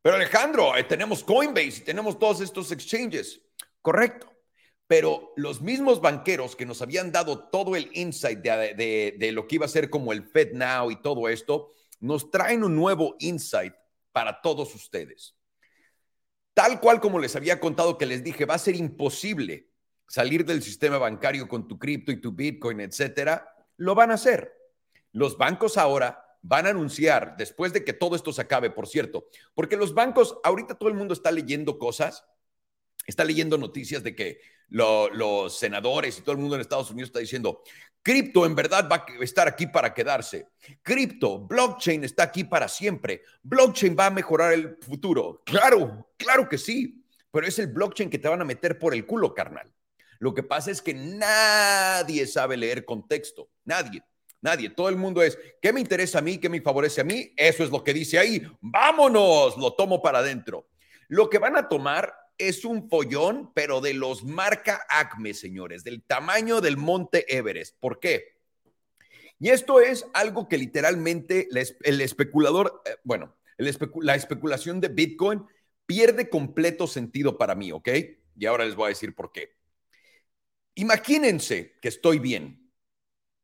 Pero 0.00 0.16
Alejandro, 0.16 0.76
eh, 0.76 0.84
tenemos 0.84 1.24
Coinbase 1.24 1.78
y 1.78 1.80
tenemos 1.80 2.18
todos 2.18 2.40
estos 2.40 2.70
exchanges. 2.70 3.40
Correcto. 3.80 4.30
Pero 4.86 5.32
los 5.36 5.62
mismos 5.62 6.00
banqueros 6.00 6.54
que 6.54 6.66
nos 6.66 6.82
habían 6.82 7.10
dado 7.10 7.48
todo 7.48 7.74
el 7.74 7.88
insight 7.94 8.40
de, 8.40 9.14
de, 9.18 9.32
lo 9.32 9.48
que 9.48 9.54
iba 9.54 9.64
a 9.64 9.68
ser 9.68 9.88
como 9.88 10.12
el 10.12 10.22
Fed 10.22 10.52
Now 10.52 10.90
y 10.90 11.00
todo 11.00 11.28
esto, 11.28 11.72
nos 12.00 12.30
traen 12.30 12.64
un 12.64 12.76
nuevo 12.76 13.16
insight 13.18 13.74
para 14.12 14.42
todos 14.42 14.74
ustedes. 14.74 15.34
Tal 16.54 16.80
cual 16.80 17.00
como 17.00 17.18
les 17.18 17.34
había 17.36 17.60
contado 17.60 17.98
que 17.98 18.06
les 18.06 18.22
dije, 18.22 18.46
va 18.46 18.54
a 18.54 18.58
ser 18.58 18.76
imposible 18.76 19.68
salir 20.06 20.44
del 20.44 20.62
sistema 20.62 20.98
bancario 20.98 21.48
con 21.48 21.66
tu 21.66 21.78
cripto 21.78 22.12
y 22.12 22.20
tu 22.20 22.32
Bitcoin, 22.32 22.80
etcétera, 22.80 23.48
lo 23.76 23.94
van 23.94 24.12
a 24.12 24.14
hacer. 24.14 24.52
Los 25.12 25.36
bancos 25.36 25.76
ahora 25.76 26.24
van 26.42 26.66
a 26.66 26.70
anunciar, 26.70 27.36
después 27.36 27.72
de 27.72 27.84
que 27.84 27.92
todo 27.92 28.14
esto 28.14 28.32
se 28.32 28.42
acabe, 28.42 28.70
por 28.70 28.86
cierto, 28.86 29.28
porque 29.54 29.76
los 29.76 29.94
bancos, 29.94 30.38
ahorita 30.44 30.74
todo 30.74 30.90
el 30.90 30.94
mundo 30.94 31.14
está 31.14 31.32
leyendo 31.32 31.78
cosas, 31.78 32.24
está 33.06 33.24
leyendo 33.24 33.58
noticias 33.58 34.02
de 34.02 34.14
que 34.14 34.40
los 34.68 35.58
senadores 35.58 36.18
y 36.18 36.22
todo 36.22 36.32
el 36.32 36.40
mundo 36.40 36.54
en 36.54 36.60
Estados 36.60 36.90
Unidos 36.90 37.08
está 37.08 37.20
diciendo, 37.20 37.62
cripto 38.02 38.44
en 38.44 38.54
verdad 38.54 38.88
va 38.90 38.96
a 38.96 39.24
estar 39.24 39.48
aquí 39.48 39.66
para 39.66 39.94
quedarse. 39.94 40.48
Cripto, 40.82 41.38
blockchain 41.40 42.04
está 42.04 42.24
aquí 42.24 42.44
para 42.44 42.68
siempre. 42.68 43.22
Blockchain 43.42 43.96
va 43.98 44.06
a 44.06 44.10
mejorar 44.10 44.52
el 44.52 44.76
futuro. 44.80 45.42
Claro, 45.44 46.08
claro 46.16 46.48
que 46.48 46.58
sí, 46.58 47.04
pero 47.30 47.46
es 47.46 47.58
el 47.58 47.68
blockchain 47.68 48.10
que 48.10 48.18
te 48.18 48.28
van 48.28 48.40
a 48.40 48.44
meter 48.44 48.78
por 48.78 48.94
el 48.94 49.06
culo, 49.06 49.34
carnal. 49.34 49.72
Lo 50.18 50.32
que 50.32 50.42
pasa 50.42 50.70
es 50.70 50.80
que 50.80 50.94
nadie 50.94 52.26
sabe 52.26 52.56
leer 52.56 52.84
contexto, 52.84 53.50
nadie. 53.64 54.02
Nadie, 54.40 54.68
todo 54.68 54.90
el 54.90 54.96
mundo 54.96 55.22
es, 55.22 55.38
¿qué 55.62 55.72
me 55.72 55.80
interesa 55.80 56.18
a 56.18 56.22
mí? 56.22 56.36
¿Qué 56.36 56.50
me 56.50 56.60
favorece 56.60 57.00
a 57.00 57.04
mí? 57.04 57.32
Eso 57.34 57.64
es 57.64 57.70
lo 57.70 57.82
que 57.82 57.94
dice 57.94 58.18
ahí. 58.18 58.46
Vámonos, 58.60 59.56
lo 59.56 59.72
tomo 59.72 60.02
para 60.02 60.18
adentro. 60.18 60.68
Lo 61.08 61.30
que 61.30 61.38
van 61.38 61.56
a 61.56 61.66
tomar 61.66 62.14
es 62.38 62.64
un 62.64 62.88
follón, 62.88 63.52
pero 63.54 63.80
de 63.80 63.94
los 63.94 64.24
marca 64.24 64.84
Acme, 64.88 65.34
señores, 65.34 65.84
del 65.84 66.02
tamaño 66.02 66.60
del 66.60 66.76
monte 66.76 67.24
Everest. 67.36 67.76
¿Por 67.78 68.00
qué? 68.00 68.34
Y 69.38 69.50
esto 69.50 69.80
es 69.80 70.06
algo 70.14 70.48
que 70.48 70.58
literalmente 70.58 71.48
el 71.82 72.00
especulador, 72.00 72.82
eh, 72.86 72.96
bueno, 73.04 73.36
la 73.58 74.14
especulación 74.14 74.80
de 74.80 74.88
Bitcoin 74.88 75.44
pierde 75.86 76.28
completo 76.28 76.86
sentido 76.86 77.36
para 77.36 77.54
mí, 77.54 77.72
¿ok? 77.72 77.88
Y 78.36 78.46
ahora 78.46 78.64
les 78.64 78.74
voy 78.74 78.86
a 78.86 78.88
decir 78.88 79.14
por 79.14 79.32
qué. 79.32 79.54
Imagínense 80.74 81.78
que 81.80 81.88
estoy 81.88 82.18
bien, 82.18 82.64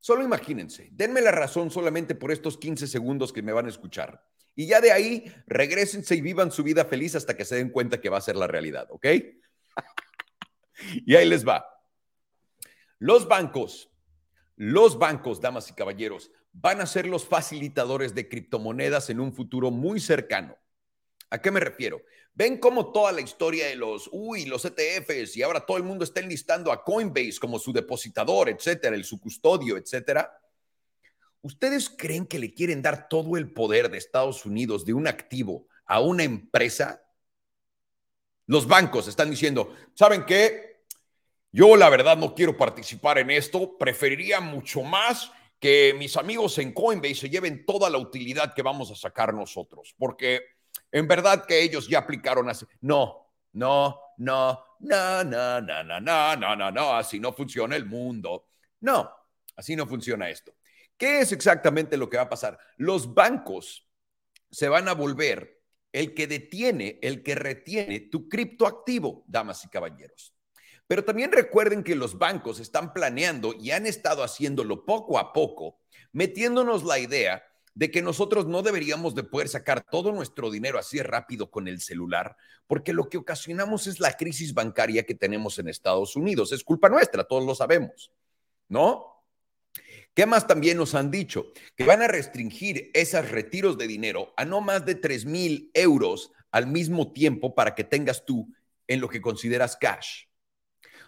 Solo 0.00 0.24
imagínense, 0.24 0.88
denme 0.92 1.20
la 1.20 1.31
razón 1.31 1.70
solamente 1.70 2.14
por 2.14 2.33
estos 2.33 2.57
15 2.57 2.87
segundos 2.87 3.35
que 3.35 3.42
me 3.42 3.53
van 3.53 3.66
a 3.66 3.68
escuchar. 3.68 4.26
Y 4.55 4.67
ya 4.67 4.81
de 4.81 4.93
ahí, 4.93 5.33
regresense 5.47 6.15
y 6.17 6.21
vivan 6.21 6.51
su 6.51 6.63
vida 6.63 6.85
feliz 6.85 7.15
hasta 7.15 7.37
que 7.37 7.45
se 7.45 7.57
den 7.57 7.71
cuenta 7.71 8.01
que 8.01 8.09
va 8.09 8.19
a 8.19 8.23
ser 8.23 8.37
la 8.37 8.47
realidad, 8.47 8.87
¿ok? 8.91 9.07
y 11.07 11.15
ahí 11.15 11.29
les 11.29 11.47
va. 11.47 11.65
Los 12.99 13.27
bancos, 13.27 13.91
los 14.57 14.99
bancos, 14.99 15.41
damas 15.41 15.71
y 15.71 15.75
caballeros, 15.75 16.31
van 16.53 16.81
a 16.81 16.87
ser 16.87 17.07
los 17.07 17.27
facilitadores 17.27 18.15
de 18.15 18.29
criptomonedas 18.29 19.09
en 19.11 19.21
un 19.21 19.33
futuro 19.33 19.71
muy 19.71 20.01
cercano. 20.01 20.57
¿A 21.31 21.41
qué 21.41 21.51
me 21.51 21.61
refiero? 21.61 22.03
Ven 22.35 22.59
cómo 22.59 22.93
toda 22.93 23.13
la 23.13 23.21
historia 23.21 23.69
de 23.69 23.77
los, 23.77 24.09
uy, 24.13 24.47
los 24.47 24.65
ETFs 24.65 25.37
y 25.37 25.43
ahora 25.43 25.65
todo 25.65 25.77
el 25.77 25.85
mundo 25.85 26.05
está 26.05 26.21
enlistando 26.21 26.73
a 26.73 26.83
Coinbase 26.83 27.39
como 27.41 27.59
su 27.59 27.73
depositador, 27.73 28.49
etcétera, 28.49 28.97
el 28.97 29.05
su 29.05 29.21
custodio, 29.21 29.77
etcétera. 29.77 30.31
¿Ustedes 31.42 31.88
creen 31.88 32.26
que 32.26 32.38
le 32.38 32.53
quieren 32.53 32.83
dar 32.83 33.09
todo 33.09 33.37
el 33.37 33.53
poder 33.53 33.90
de 33.90 33.98
Estados 33.98 34.44
Unidos 34.44 34.85
de 34.85 34.92
un 34.92 35.07
activo 35.07 35.66
a 35.87 36.00
una 36.00 36.22
empresa? 36.22 37.03
Los 38.46 38.66
bancos 38.66 39.09
están 39.09 39.31
diciendo, 39.31 39.74
¿saben 39.94 40.24
qué? 40.26 40.85
Yo 41.53 41.76
la 41.76 41.88
verdad 41.88 42.16
no 42.16 42.35
quiero 42.35 42.57
participar 42.57 43.18
en 43.18 43.31
esto, 43.31 43.76
preferiría 43.79 44.40
mucho 44.40 44.83
más 44.83 45.33
que 45.59 45.94
mis 45.98 46.16
amigos 46.16 46.59
en 46.59 46.72
Coinbase 46.72 47.14
se 47.14 47.31
lleven 47.31 47.66
toda 47.66 47.90
la 47.90 47.98
utilidad 47.98 48.55
que 48.55 48.62
vamos 48.62 48.90
a 48.90 48.96
sacar 48.96 49.35
nosotros, 49.35 49.94
porque 49.98 50.40
en 50.90 51.07
verdad 51.07 51.44
que 51.44 51.62
ellos 51.62 51.87
ya 51.87 51.98
aplicaron 51.98 52.48
así. 52.48 52.66
No, 52.81 53.31
no, 53.53 54.00
no, 54.16 54.64
no, 54.81 55.24
no, 55.24 55.61
no, 55.61 55.85
no, 55.85 56.00
no, 56.00 56.37
no, 56.37 56.57
no, 56.57 56.70
no, 56.70 56.94
así 56.94 57.20
no 57.20 57.33
funciona 57.33 57.76
el 57.76 57.85
mundo. 57.85 58.46
No, 58.81 59.11
así 59.57 59.76
no 59.76 59.87
funciona 59.87 60.31
esto. 60.31 60.53
¿Qué 61.01 61.21
es 61.21 61.33
exactamente 61.33 61.97
lo 61.97 62.11
que 62.11 62.19
va 62.19 62.25
a 62.25 62.29
pasar? 62.29 62.59
Los 62.77 63.15
bancos 63.15 63.89
se 64.51 64.69
van 64.69 64.87
a 64.87 64.93
volver 64.93 65.63
el 65.93 66.13
que 66.13 66.27
detiene, 66.27 66.99
el 67.01 67.23
que 67.23 67.35
retiene 67.35 68.01
tu 68.01 68.29
criptoactivo, 68.29 69.25
damas 69.27 69.65
y 69.65 69.71
caballeros. 69.71 70.35
Pero 70.87 71.03
también 71.03 71.33
recuerden 71.33 71.85
que 71.85 71.95
los 71.95 72.19
bancos 72.19 72.61
están 72.61 72.93
planeando 72.93 73.55
y 73.59 73.71
han 73.71 73.87
estado 73.87 74.23
haciéndolo 74.23 74.85
poco 74.85 75.19
a 75.19 75.33
poco, 75.33 75.81
metiéndonos 76.13 76.85
la 76.85 76.99
idea 76.99 77.45
de 77.73 77.91
que 77.91 78.03
nosotros 78.03 78.45
no 78.45 78.61
deberíamos 78.61 79.15
de 79.15 79.23
poder 79.23 79.49
sacar 79.49 79.83
todo 79.83 80.13
nuestro 80.13 80.51
dinero 80.51 80.79
así 80.79 81.01
rápido 81.01 81.51
con 81.51 81.67
el 81.67 81.81
celular, 81.81 82.37
porque 82.67 82.93
lo 82.93 83.09
que 83.09 83.17
ocasionamos 83.17 83.87
es 83.87 84.01
la 84.01 84.19
crisis 84.19 84.53
bancaria 84.53 85.07
que 85.07 85.15
tenemos 85.15 85.59
en 85.59 85.69
Estados 85.69 86.15
Unidos. 86.15 86.53
Es 86.53 86.63
culpa 86.63 86.91
nuestra, 86.91 87.25
todos 87.25 87.47
lo 87.47 87.55
sabemos, 87.55 88.13
¿no? 88.69 89.10
¿Qué 90.14 90.27
más 90.27 90.46
también 90.46 90.77
nos 90.77 90.94
han 90.94 91.11
dicho? 91.11 91.53
Que 91.77 91.85
van 91.85 92.03
a 92.03 92.09
restringir 92.09 92.90
esos 92.94 93.31
retiros 93.31 93.79
de 93.79 93.87
dinero 93.87 94.35
a 94.37 94.44
no 94.44 94.61
más 94.61 94.85
de 94.85 94.96
3 94.96 95.25
mil 95.25 95.70
euros 95.73 96.33
al 96.51 96.66
mismo 96.66 97.12
tiempo 97.12 97.55
para 97.55 97.75
que 97.75 97.85
tengas 97.85 98.25
tú 98.25 98.53
en 98.88 99.01
lo 99.01 99.09
que 99.09 99.20
consideras 99.20 99.77
cash. 99.77 100.25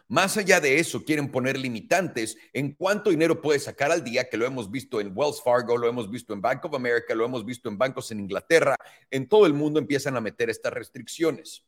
Más 0.09 0.37
allá 0.37 0.61
de 0.61 0.79
eso, 0.79 1.05
quieren 1.05 1.31
poner 1.31 1.59
limitantes 1.59 2.37
en 2.53 2.75
cuánto 2.75 3.11
dinero 3.11 3.41
puedes 3.41 3.65
sacar 3.65 3.91
al 3.91 4.05
día, 4.05 4.29
que 4.29 4.37
lo 4.37 4.45
hemos 4.45 4.71
visto 4.71 5.01
en 5.01 5.13
Wells 5.15 5.43
Fargo, 5.43 5.77
lo 5.77 5.89
hemos 5.89 6.11
visto 6.11 6.33
en 6.35 6.43
Bank 6.43 6.65
of 6.67 6.75
America, 6.75 7.15
lo 7.15 7.25
hemos 7.25 7.45
visto 7.45 7.69
en 7.69 7.79
bancos 7.79 8.11
en 8.11 8.21
Inglaterra, 8.21 8.77
en 9.11 9.27
todo 9.27 9.47
el 9.47 9.55
mundo 9.55 9.79
empiezan 9.79 10.17
a 10.17 10.21
meter 10.21 10.51
estas 10.51 10.73
restricciones. 10.73 11.65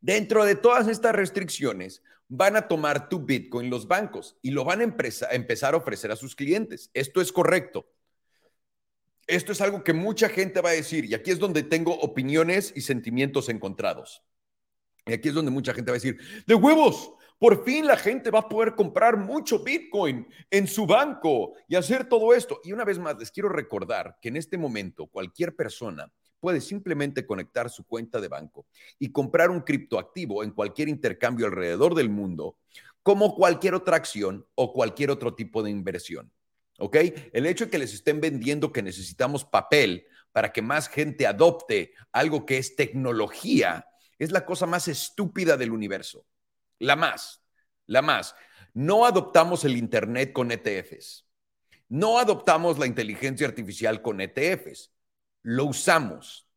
Dentro 0.00 0.44
de 0.44 0.54
todas 0.54 0.88
estas 0.88 1.14
restricciones, 1.14 2.02
van 2.30 2.56
a 2.56 2.68
tomar 2.68 3.08
tu 3.08 3.20
Bitcoin 3.20 3.70
los 3.70 3.88
bancos 3.88 4.38
y 4.40 4.52
lo 4.52 4.64
van 4.64 4.80
a 4.80 4.84
empezar 4.84 5.74
a 5.74 5.76
ofrecer 5.76 6.12
a 6.12 6.16
sus 6.16 6.36
clientes. 6.36 6.90
Esto 6.94 7.20
es 7.20 7.32
correcto. 7.32 7.90
Esto 9.26 9.52
es 9.52 9.60
algo 9.60 9.82
que 9.82 9.92
mucha 9.92 10.28
gente 10.28 10.60
va 10.60 10.70
a 10.70 10.74
decir 10.74 11.04
y 11.04 11.14
aquí 11.14 11.32
es 11.32 11.40
donde 11.40 11.64
tengo 11.64 11.92
opiniones 12.00 12.72
y 12.74 12.82
sentimientos 12.82 13.48
encontrados. 13.48 14.22
Y 15.06 15.12
aquí 15.12 15.28
es 15.28 15.34
donde 15.34 15.50
mucha 15.50 15.74
gente 15.74 15.90
va 15.90 15.96
a 15.96 16.00
decir, 16.00 16.18
de 16.46 16.54
huevos, 16.54 17.12
por 17.38 17.64
fin 17.64 17.86
la 17.86 17.96
gente 17.96 18.30
va 18.30 18.40
a 18.40 18.48
poder 18.48 18.76
comprar 18.76 19.16
mucho 19.16 19.64
Bitcoin 19.64 20.26
en 20.50 20.68
su 20.68 20.86
banco 20.86 21.54
y 21.68 21.74
hacer 21.74 22.08
todo 22.08 22.32
esto. 22.32 22.60
Y 22.62 22.72
una 22.72 22.84
vez 22.84 22.98
más, 22.98 23.18
les 23.18 23.32
quiero 23.32 23.48
recordar 23.48 24.18
que 24.22 24.28
en 24.28 24.36
este 24.36 24.56
momento 24.56 25.08
cualquier 25.08 25.56
persona 25.56 26.12
puede 26.40 26.60
simplemente 26.60 27.26
conectar 27.26 27.70
su 27.70 27.84
cuenta 27.84 28.20
de 28.20 28.28
banco 28.28 28.66
y 28.98 29.12
comprar 29.12 29.50
un 29.50 29.60
criptoactivo 29.60 30.42
en 30.42 30.50
cualquier 30.50 30.88
intercambio 30.88 31.46
alrededor 31.46 31.94
del 31.94 32.08
mundo, 32.08 32.58
como 33.02 33.34
cualquier 33.34 33.74
otra 33.74 33.96
acción 33.96 34.46
o 34.54 34.72
cualquier 34.72 35.10
otro 35.10 35.34
tipo 35.34 35.62
de 35.62 35.70
inversión. 35.70 36.32
¿Ok? 36.78 36.96
El 37.32 37.44
hecho 37.44 37.66
de 37.66 37.70
que 37.70 37.78
les 37.78 37.92
estén 37.92 38.20
vendiendo 38.20 38.72
que 38.72 38.82
necesitamos 38.82 39.44
papel 39.44 40.06
para 40.32 40.52
que 40.52 40.62
más 40.62 40.88
gente 40.88 41.26
adopte 41.26 41.92
algo 42.10 42.46
que 42.46 42.56
es 42.58 42.74
tecnología 42.74 43.86
es 44.18 44.32
la 44.32 44.46
cosa 44.46 44.66
más 44.66 44.88
estúpida 44.88 45.56
del 45.56 45.72
universo. 45.72 46.26
La 46.78 46.96
más, 46.96 47.42
la 47.86 48.00
más. 48.00 48.34
No 48.72 49.04
adoptamos 49.04 49.64
el 49.64 49.76
Internet 49.76 50.32
con 50.32 50.50
ETFs. 50.52 51.26
No 51.88 52.18
adoptamos 52.18 52.78
la 52.78 52.86
inteligencia 52.86 53.46
artificial 53.46 54.00
con 54.00 54.20
ETFs. 54.20 54.92
Lo 55.42 55.66
usamos. 55.66 56.48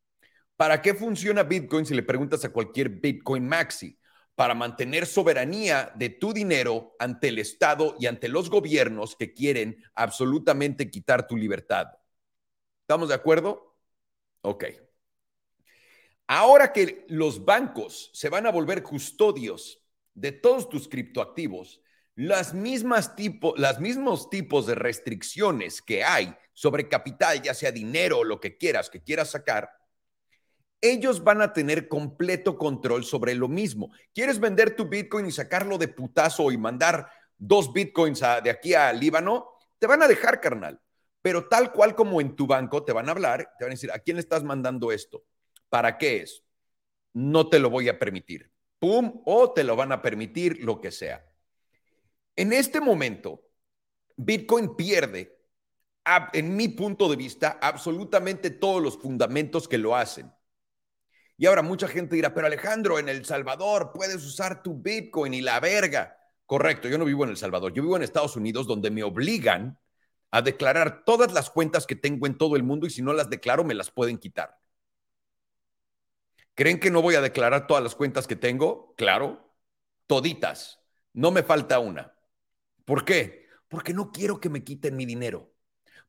¿Para 0.55 0.81
qué 0.81 0.93
funciona 0.93 1.43
Bitcoin 1.43 1.85
si 1.85 1.93
le 1.93 2.03
preguntas 2.03 2.45
a 2.45 2.49
cualquier 2.51 2.89
Bitcoin 2.89 3.47
Maxi? 3.47 3.97
Para 4.35 4.55
mantener 4.55 5.05
soberanía 5.05 5.91
de 5.95 6.09
tu 6.09 6.33
dinero 6.33 6.95
ante 6.99 7.29
el 7.29 7.39
Estado 7.39 7.95
y 7.99 8.07
ante 8.07 8.29
los 8.29 8.49
gobiernos 8.49 9.15
que 9.15 9.33
quieren 9.33 9.83
absolutamente 9.93 10.89
quitar 10.89 11.27
tu 11.27 11.37
libertad. 11.37 11.87
¿Estamos 12.81 13.09
de 13.09 13.15
acuerdo? 13.15 13.77
Ok. 14.41 14.65
Ahora 16.27 16.73
que 16.73 17.05
los 17.09 17.45
bancos 17.45 18.09
se 18.13 18.29
van 18.29 18.47
a 18.47 18.51
volver 18.51 18.81
custodios 18.81 19.83
de 20.13 20.31
todos 20.31 20.69
tus 20.69 20.87
criptoactivos, 20.87 21.82
las 22.15 22.53
mismas 22.53 23.15
tipo, 23.15 23.53
las 23.57 23.79
mismos 23.79 24.29
tipos 24.29 24.67
de 24.67 24.75
restricciones 24.75 25.81
que 25.81 26.03
hay 26.03 26.35
sobre 26.53 26.87
capital, 26.87 27.41
ya 27.41 27.53
sea 27.53 27.71
dinero 27.71 28.19
o 28.19 28.23
lo 28.23 28.39
que 28.39 28.57
quieras, 28.57 28.89
que 28.89 29.01
quieras 29.01 29.31
sacar, 29.31 29.71
ellos 30.81 31.23
van 31.23 31.41
a 31.41 31.53
tener 31.53 31.87
completo 31.87 32.57
control 32.57 33.05
sobre 33.05 33.35
lo 33.35 33.47
mismo. 33.47 33.91
¿Quieres 34.13 34.39
vender 34.39 34.75
tu 34.75 34.89
Bitcoin 34.89 35.25
y 35.25 35.31
sacarlo 35.31 35.77
de 35.77 35.87
putazo 35.87 36.51
y 36.51 36.57
mandar 36.57 37.09
dos 37.37 37.71
Bitcoins 37.71 38.21
de 38.43 38.49
aquí 38.49 38.73
a 38.73 38.91
Líbano? 38.91 39.47
Te 39.79 39.87
van 39.87 40.03
a 40.03 40.07
dejar, 40.07 40.41
carnal. 40.41 40.81
Pero 41.21 41.47
tal 41.47 41.71
cual 41.71 41.95
como 41.95 42.19
en 42.19 42.35
tu 42.35 42.47
banco, 42.47 42.83
te 42.83 42.91
van 42.91 43.07
a 43.07 43.13
hablar, 43.13 43.49
te 43.57 43.63
van 43.63 43.71
a 43.71 43.75
decir, 43.75 43.91
¿a 43.91 43.99
quién 43.99 44.19
estás 44.19 44.43
mandando 44.43 44.91
esto? 44.91 45.23
¿Para 45.69 45.97
qué 45.97 46.17
es? 46.17 46.43
No 47.13 47.47
te 47.47 47.59
lo 47.59 47.69
voy 47.69 47.87
a 47.87 47.97
permitir. 47.97 48.51
pum, 48.77 49.21
o 49.25 49.53
te 49.53 49.63
lo 49.63 49.77
van 49.77 49.93
a 49.93 50.01
permitir, 50.01 50.61
lo 50.61 50.81
que 50.81 50.91
sea. 50.91 51.25
En 52.35 52.53
este 52.53 52.81
momento, 52.81 53.41
Bitcoin 54.15 54.75
pierde, 54.75 55.37
en 56.33 56.55
mi 56.55 56.67
punto 56.69 57.09
de 57.09 57.15
vista, 57.15 57.59
absolutamente 57.61 58.49
todos 58.49 58.81
los 58.81 58.97
fundamentos 58.97 59.67
que 59.67 59.77
lo 59.77 59.95
hacen. 59.95 60.31
Y 61.37 61.45
ahora 61.45 61.61
mucha 61.61 61.87
gente 61.87 62.15
dirá, 62.15 62.33
pero 62.33 62.47
Alejandro, 62.47 62.99
en 62.99 63.09
El 63.09 63.25
Salvador 63.25 63.91
puedes 63.93 64.23
usar 64.23 64.61
tu 64.63 64.81
Bitcoin 64.81 65.33
y 65.33 65.41
la 65.41 65.59
verga. 65.59 66.17
Correcto, 66.45 66.87
yo 66.87 66.97
no 66.97 67.05
vivo 67.05 67.23
en 67.23 67.31
El 67.31 67.37
Salvador, 67.37 67.73
yo 67.73 67.81
vivo 67.81 67.95
en 67.95 68.03
Estados 68.03 68.35
Unidos 68.35 68.67
donde 68.67 68.91
me 68.91 69.03
obligan 69.03 69.79
a 70.31 70.41
declarar 70.41 71.03
todas 71.05 71.31
las 71.31 71.49
cuentas 71.49 71.85
que 71.85 71.95
tengo 71.95 72.27
en 72.27 72.37
todo 72.37 72.55
el 72.55 72.63
mundo 72.63 72.87
y 72.87 72.89
si 72.89 73.01
no 73.01 73.13
las 73.13 73.29
declaro 73.29 73.63
me 73.63 73.73
las 73.73 73.91
pueden 73.91 74.17
quitar. 74.17 74.59
¿Creen 76.55 76.79
que 76.79 76.91
no 76.91 77.01
voy 77.01 77.15
a 77.15 77.21
declarar 77.21 77.67
todas 77.67 77.83
las 77.83 77.95
cuentas 77.95 78.27
que 78.27 78.35
tengo? 78.35 78.93
Claro, 78.95 79.55
toditas. 80.07 80.79
No 81.13 81.31
me 81.31 81.43
falta 81.43 81.79
una. 81.79 82.12
¿Por 82.85 83.05
qué? 83.05 83.47
Porque 83.67 83.93
no 83.93 84.11
quiero 84.11 84.39
que 84.39 84.49
me 84.49 84.63
quiten 84.63 84.95
mi 84.95 85.05
dinero. 85.05 85.51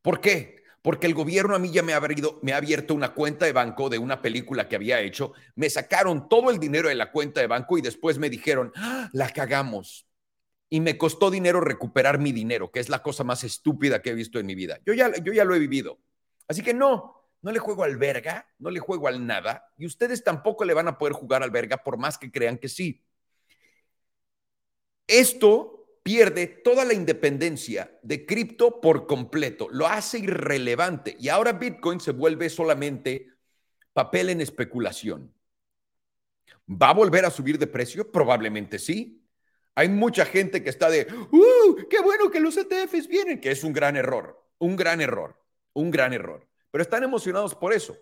¿Por 0.03 0.21
qué? 0.21 0.63
Porque 0.83 1.07
el 1.07 1.15
gobierno 1.15 1.55
a 1.55 1.59
mí 1.59 1.71
ya 1.71 1.83
me 1.83 1.95
ha, 1.95 1.97
abierto, 1.97 2.41
me 2.43 2.53
ha 2.53 2.59
abierto 2.59 2.95
una 2.95 3.15
cuenta 3.15 3.47
de 3.47 3.53
banco 3.53 3.89
de 3.89 3.99
una 3.99 4.21
película 4.21 4.69
que 4.69 4.77
había 4.77 5.01
hecho. 5.01 5.33
Me 5.55 5.71
sacaron 5.71 6.29
todo 6.29 6.51
el 6.51 6.59
dinero 6.59 6.89
de 6.89 6.95
la 6.95 7.11
cuenta 7.11 7.41
de 7.41 7.47
banco 7.47 7.79
y 7.79 7.81
después 7.81 8.19
me 8.19 8.29
dijeron, 8.29 8.71
¡Ah, 8.77 9.09
la 9.13 9.31
cagamos. 9.31 10.07
Y 10.69 10.81
me 10.81 10.99
costó 10.99 11.31
dinero 11.31 11.61
recuperar 11.61 12.19
mi 12.19 12.33
dinero, 12.33 12.71
que 12.71 12.81
es 12.81 12.91
la 12.91 13.03
cosa 13.03 13.25
más 13.25 13.45
estúpida 13.45 14.03
que 14.03 14.11
he 14.11 14.15
visto 14.15 14.39
en 14.39 14.47
mi 14.47 14.55
vida. 14.55 14.79
Yo 14.85 14.93
ya, 14.93 15.11
yo 15.23 15.33
ya 15.33 15.45
lo 15.45 15.55
he 15.55 15.59
vivido. 15.59 16.01
Así 16.49 16.63
que 16.63 16.75
no, 16.75 17.25
no 17.41 17.53
le 17.53 17.59
juego 17.59 17.85
al 17.85 17.97
verga, 17.97 18.47
no 18.59 18.71
le 18.71 18.81
juego 18.81 19.07
al 19.07 19.27
nada, 19.27 19.71
y 19.77 19.87
ustedes 19.87 20.25
tampoco 20.25 20.65
le 20.65 20.75
van 20.75 20.89
a 20.89 20.99
poder 20.99 21.15
jugar 21.15 21.43
al 21.43 21.51
verga 21.51 21.79
por 21.79 21.97
más 21.97 22.19
que 22.19 22.31
crean 22.31 22.59
que 22.59 22.69
sí. 22.69 23.05
Esto 25.07 25.84
pierde 26.05 26.47
toda 26.47 26.85
la 26.85 26.95
independencia 26.95 27.99
de 28.05 28.25
cripto 28.25 28.81
por 28.81 29.09
completo, 29.09 29.67
lo 29.73 29.89
hace 29.89 30.21
irrelevante 30.21 31.17
y 31.19 31.29
ahora 31.29 31.55
Bitcoin 31.55 31.99
se 31.99 32.13
vuelve 32.13 32.49
solamente 32.49 33.33
papel 33.93 34.31
en 34.31 34.41
especulación. 34.41 35.35
¿Va 36.71 36.91
a 36.91 36.95
volver 36.95 37.25
a 37.25 37.31
subir 37.31 37.59
de 37.59 37.67
precio? 37.67 38.13
Probablemente 38.13 38.79
sí. 38.79 39.21
Hay 39.75 39.89
mucha 39.89 40.25
gente 40.25 40.63
que 40.63 40.71
está 40.71 40.89
de, 40.89 41.09
¡uh! 41.33 41.89
¡Qué 41.91 42.01
bueno 42.01 42.31
que 42.31 42.39
los 42.39 42.57
ETFs 42.57 43.09
vienen! 43.09 43.41
Que 43.41 43.51
es 43.51 43.65
un 43.65 43.73
gran 43.73 43.97
error, 43.97 44.41
un 44.59 44.77
gran 44.77 45.01
error, 45.01 45.37
un 45.73 45.91
gran 45.91 46.13
error 46.13 46.47
pero 46.75 46.83
están 46.83 47.05
emocionados 47.05 47.55
por 47.55 47.73
eso. 47.73 47.97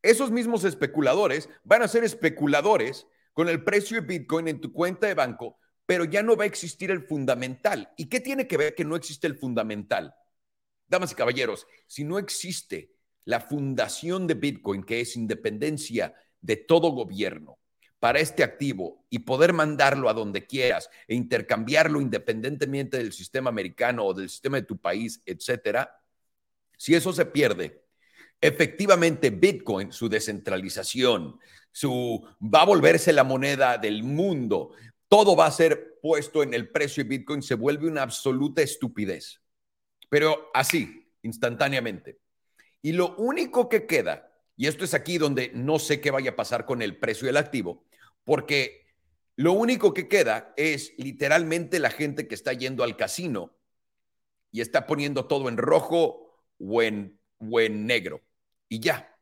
Esos 0.00 0.30
mismos 0.30 0.64
especuladores 0.64 1.50
van 1.62 1.82
a 1.82 1.88
ser 1.88 2.04
especuladores 2.04 3.06
con 3.34 3.50
el 3.50 3.62
precio 3.62 4.00
de 4.00 4.06
Bitcoin 4.06 4.48
en 4.48 4.62
tu 4.62 4.72
cuenta 4.72 5.06
de 5.06 5.12
banco, 5.12 5.58
pero 5.86 6.04
ya 6.04 6.22
no 6.22 6.36
va 6.36 6.44
a 6.44 6.46
existir 6.46 6.90
el 6.90 7.02
fundamental. 7.02 7.92
¿Y 7.96 8.06
qué 8.06 8.20
tiene 8.20 8.46
que 8.46 8.56
ver 8.56 8.74
que 8.74 8.84
no 8.84 8.96
existe 8.96 9.26
el 9.26 9.36
fundamental? 9.36 10.14
Damas 10.86 11.12
y 11.12 11.14
caballeros, 11.14 11.66
si 11.86 12.04
no 12.04 12.18
existe 12.18 12.92
la 13.24 13.40
fundación 13.40 14.26
de 14.26 14.34
Bitcoin, 14.34 14.82
que 14.82 15.00
es 15.00 15.16
independencia 15.16 16.14
de 16.40 16.56
todo 16.56 16.90
gobierno, 16.90 17.58
para 17.98 18.20
este 18.20 18.42
activo 18.42 19.06
y 19.08 19.20
poder 19.20 19.54
mandarlo 19.54 20.10
a 20.10 20.12
donde 20.12 20.46
quieras 20.46 20.90
e 21.08 21.14
intercambiarlo 21.14 22.02
independientemente 22.02 22.98
del 22.98 23.14
sistema 23.14 23.48
americano 23.48 24.04
o 24.04 24.12
del 24.12 24.28
sistema 24.28 24.58
de 24.58 24.66
tu 24.66 24.76
país, 24.76 25.22
etcétera, 25.24 25.98
si 26.76 26.94
eso 26.94 27.14
se 27.14 27.24
pierde, 27.24 27.82
efectivamente 28.42 29.30
Bitcoin, 29.30 29.90
su 29.90 30.10
descentralización, 30.10 31.38
su 31.72 32.22
va 32.42 32.60
a 32.60 32.66
volverse 32.66 33.12
la 33.14 33.24
moneda 33.24 33.78
del 33.78 34.02
mundo, 34.02 34.72
todo 35.14 35.36
va 35.36 35.46
a 35.46 35.52
ser 35.52 36.00
puesto 36.02 36.42
en 36.42 36.54
el 36.54 36.70
precio 36.70 37.04
de 37.04 37.08
Bitcoin, 37.08 37.40
se 37.40 37.54
vuelve 37.54 37.86
una 37.86 38.02
absoluta 38.02 38.62
estupidez. 38.62 39.40
Pero 40.08 40.50
así, 40.52 41.08
instantáneamente. 41.22 42.18
Y 42.82 42.90
lo 42.90 43.14
único 43.14 43.68
que 43.68 43.86
queda, 43.86 44.28
y 44.56 44.66
esto 44.66 44.84
es 44.84 44.92
aquí 44.92 45.18
donde 45.18 45.52
no 45.54 45.78
sé 45.78 46.00
qué 46.00 46.10
vaya 46.10 46.32
a 46.32 46.36
pasar 46.36 46.66
con 46.66 46.82
el 46.82 46.98
precio 46.98 47.26
del 47.26 47.36
activo, 47.36 47.84
porque 48.24 48.88
lo 49.36 49.52
único 49.52 49.94
que 49.94 50.08
queda 50.08 50.52
es 50.56 50.92
literalmente 50.98 51.78
la 51.78 51.90
gente 51.90 52.26
que 52.26 52.34
está 52.34 52.52
yendo 52.52 52.82
al 52.82 52.96
casino 52.96 53.56
y 54.50 54.62
está 54.62 54.84
poniendo 54.84 55.26
todo 55.26 55.48
en 55.48 55.58
rojo 55.58 56.40
o 56.58 56.82
en, 56.82 57.20
o 57.38 57.60
en 57.60 57.86
negro 57.86 58.20
y 58.68 58.80
ya. 58.80 59.13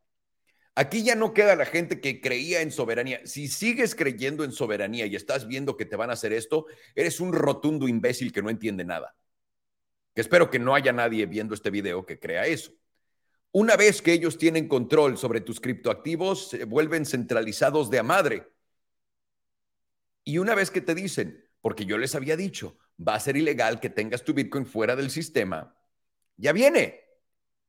Aquí 0.75 1.03
ya 1.03 1.15
no 1.15 1.35
queda 1.35 1.55
la 1.55 1.67
gente 1.67 2.01
que 2.01 2.21
creía 2.21 2.63
en 2.63 2.71
soberanía. 2.71 3.21
Si 3.27 3.49
sigues 3.49 3.95
creyendo 3.95 4.43
en 4.43 4.53
soberanía 4.53 5.05
y 5.05 5.17
estás 5.17 5.47
viendo 5.47 5.77
que 5.77 5.85
te 5.85 5.97
van 5.97 6.09
a 6.09 6.15
hacer 6.15 6.33
esto, 6.33 6.67
eres 6.95 7.21
un 7.21 7.35
rotundo 7.35 7.89
imbécil 7.89 8.33
que 8.33 8.43
no 8.43 8.49
entiende 8.49 8.85
nada. 8.85 9.15
Que 10.15 10.23
espero 10.23 10.51
que 10.51 10.59
no 10.59 10.75
haya 10.75 10.93
nadie 10.93 11.27
viendo 11.27 11.55
este 11.55 11.71
video 11.71 12.07
que 12.07 12.19
crea 12.19 12.47
eso. 12.47 12.73
Una 13.51 13.77
vez 13.77 14.01
que 14.01 14.15
ellos 14.15 14.39
tienen 14.39 14.67
control 14.67 15.19
sobre 15.19 15.43
tus 15.43 15.61
criptoactivos, 15.61 16.49
se 16.49 16.65
vuelven 16.65 17.05
centralizados 17.05 17.91
de 17.91 17.99
a 17.99 18.03
madre. 18.03 18.49
Y 20.25 20.39
una 20.39 20.55
vez 20.55 20.71
que 20.71 20.81
te 20.81 20.95
dicen, 20.95 21.45
porque 21.61 21.85
yo 21.85 21.99
les 21.99 22.15
había 22.15 22.35
dicho, 22.35 22.79
va 22.99 23.15
a 23.15 23.21
ser 23.21 23.37
ilegal 23.37 23.79
que 23.79 23.91
tengas 23.91 24.25
tu 24.25 24.33
Bitcoin 24.33 24.65
fuera 24.65 24.97
del 24.97 25.11
sistema, 25.11 25.77
ya 26.39 26.53
viene 26.53 27.02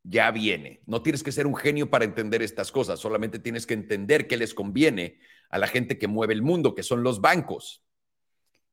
ya 0.03 0.29
viene. 0.31 0.81
No 0.85 1.01
tienes 1.01 1.23
que 1.23 1.31
ser 1.31 1.47
un 1.47 1.55
genio 1.55 1.89
para 1.89 2.05
entender 2.05 2.41
estas 2.41 2.71
cosas, 2.71 2.99
solamente 2.99 3.39
tienes 3.39 3.65
que 3.65 3.73
entender 3.73 4.27
qué 4.27 4.37
les 4.37 4.53
conviene 4.53 5.19
a 5.49 5.57
la 5.57 5.67
gente 5.67 5.97
que 5.97 6.07
mueve 6.07 6.33
el 6.33 6.41
mundo, 6.41 6.75
que 6.75 6.83
son 6.83 7.03
los 7.03 7.21
bancos. 7.21 7.83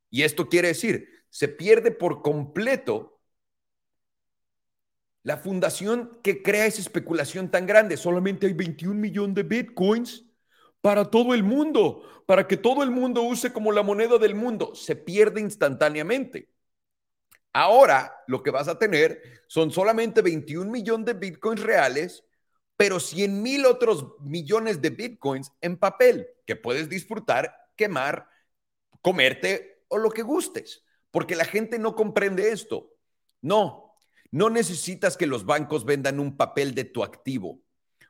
Y 0.09 0.23
esto 0.23 0.49
quiere 0.49 0.69
decir, 0.69 1.07
se 1.29 1.47
pierde 1.47 1.91
por 1.91 2.21
completo 2.21 3.21
la 5.23 5.37
fundación 5.37 6.19
que 6.23 6.41
crea 6.41 6.65
esa 6.65 6.81
especulación 6.81 7.49
tan 7.49 7.65
grande. 7.65 7.95
Solamente 7.95 8.47
hay 8.47 8.53
21 8.53 8.99
millones 8.99 9.35
de 9.35 9.43
bitcoins 9.43 10.25
para 10.81 11.09
todo 11.09 11.33
el 11.33 11.43
mundo, 11.43 12.03
para 12.25 12.47
que 12.47 12.57
todo 12.57 12.83
el 12.83 12.91
mundo 12.91 13.21
use 13.21 13.53
como 13.53 13.71
la 13.71 13.83
moneda 13.83 14.17
del 14.17 14.35
mundo. 14.35 14.75
Se 14.75 14.95
pierde 14.95 15.39
instantáneamente. 15.39 16.50
Ahora 17.53 18.23
lo 18.27 18.43
que 18.43 18.51
vas 18.51 18.67
a 18.67 18.79
tener 18.79 19.21
son 19.47 19.71
solamente 19.71 20.21
21 20.21 20.71
millones 20.71 21.05
de 21.05 21.13
bitcoins 21.13 21.61
reales, 21.61 22.23
pero 22.77 22.99
100 22.99 23.41
mil 23.41 23.65
otros 23.65 24.05
millones 24.21 24.81
de 24.81 24.89
bitcoins 24.89 25.51
en 25.59 25.77
papel 25.77 26.27
que 26.45 26.55
puedes 26.55 26.87
disfrutar, 26.87 27.53
quemar, 27.75 28.27
comerte 29.01 29.83
o 29.89 29.97
lo 29.97 30.11
que 30.11 30.21
gustes, 30.21 30.83
porque 31.11 31.35
la 31.35 31.45
gente 31.45 31.77
no 31.77 31.95
comprende 31.95 32.51
esto. 32.51 32.95
No, 33.41 33.97
no 34.31 34.49
necesitas 34.49 35.17
que 35.17 35.27
los 35.27 35.45
bancos 35.45 35.83
vendan 35.83 36.19
un 36.19 36.37
papel 36.37 36.73
de 36.73 36.85
tu 36.85 37.03
activo, 37.03 37.61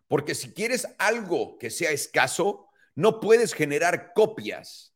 porque 0.08 0.36
si 0.36 0.54
quieres 0.54 0.88
algo 1.00 1.58
que 1.58 1.72
sea 1.72 1.92
escaso, 1.92 2.70
no 2.94 3.20
puedes 3.20 3.54
generar 3.54 4.14
copias 4.14 4.94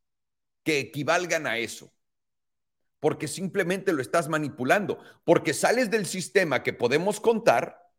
que 0.63 0.79
equivalgan 0.79 1.47
a 1.47 1.57
eso 1.57 1.91
porque 2.99 3.27
simplemente 3.27 3.93
lo 3.93 4.01
estás 4.01 4.29
manipulando, 4.29 4.99
porque 5.23 5.53
sales 5.53 5.91
del 5.91 6.05
sistema 6.05 6.63
que 6.63 6.73
podemos 6.73 7.19
contar, 7.19 7.91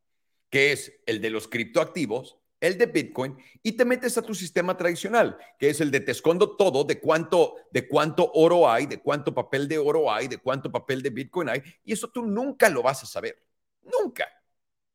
que 0.50 0.72
es 0.72 0.92
el 1.06 1.20
de 1.20 1.30
los 1.30 1.48
criptoactivos, 1.48 2.38
el 2.60 2.78
de 2.78 2.86
Bitcoin, 2.86 3.36
y 3.62 3.72
te 3.72 3.84
metes 3.84 4.16
a 4.16 4.22
tu 4.22 4.34
sistema 4.34 4.76
tradicional, 4.76 5.36
que 5.58 5.68
es 5.70 5.80
el 5.80 5.90
de 5.90 6.00
te 6.00 6.12
escondo 6.12 6.56
todo, 6.56 6.84
de 6.84 6.98
cuánto, 7.00 7.56
de 7.70 7.86
cuánto 7.86 8.30
oro 8.32 8.68
hay, 8.68 8.86
de 8.86 8.98
cuánto 8.98 9.34
papel 9.34 9.68
de 9.68 9.78
oro 9.78 10.10
hay, 10.10 10.28
de 10.28 10.38
cuánto 10.38 10.72
papel 10.72 11.02
de 11.02 11.10
Bitcoin 11.10 11.48
hay, 11.50 11.62
y 11.84 11.92
eso 11.92 12.08
tú 12.08 12.24
nunca 12.24 12.68
lo 12.68 12.82
vas 12.82 13.02
a 13.02 13.06
saber. 13.06 13.42
Nunca. 13.82 14.26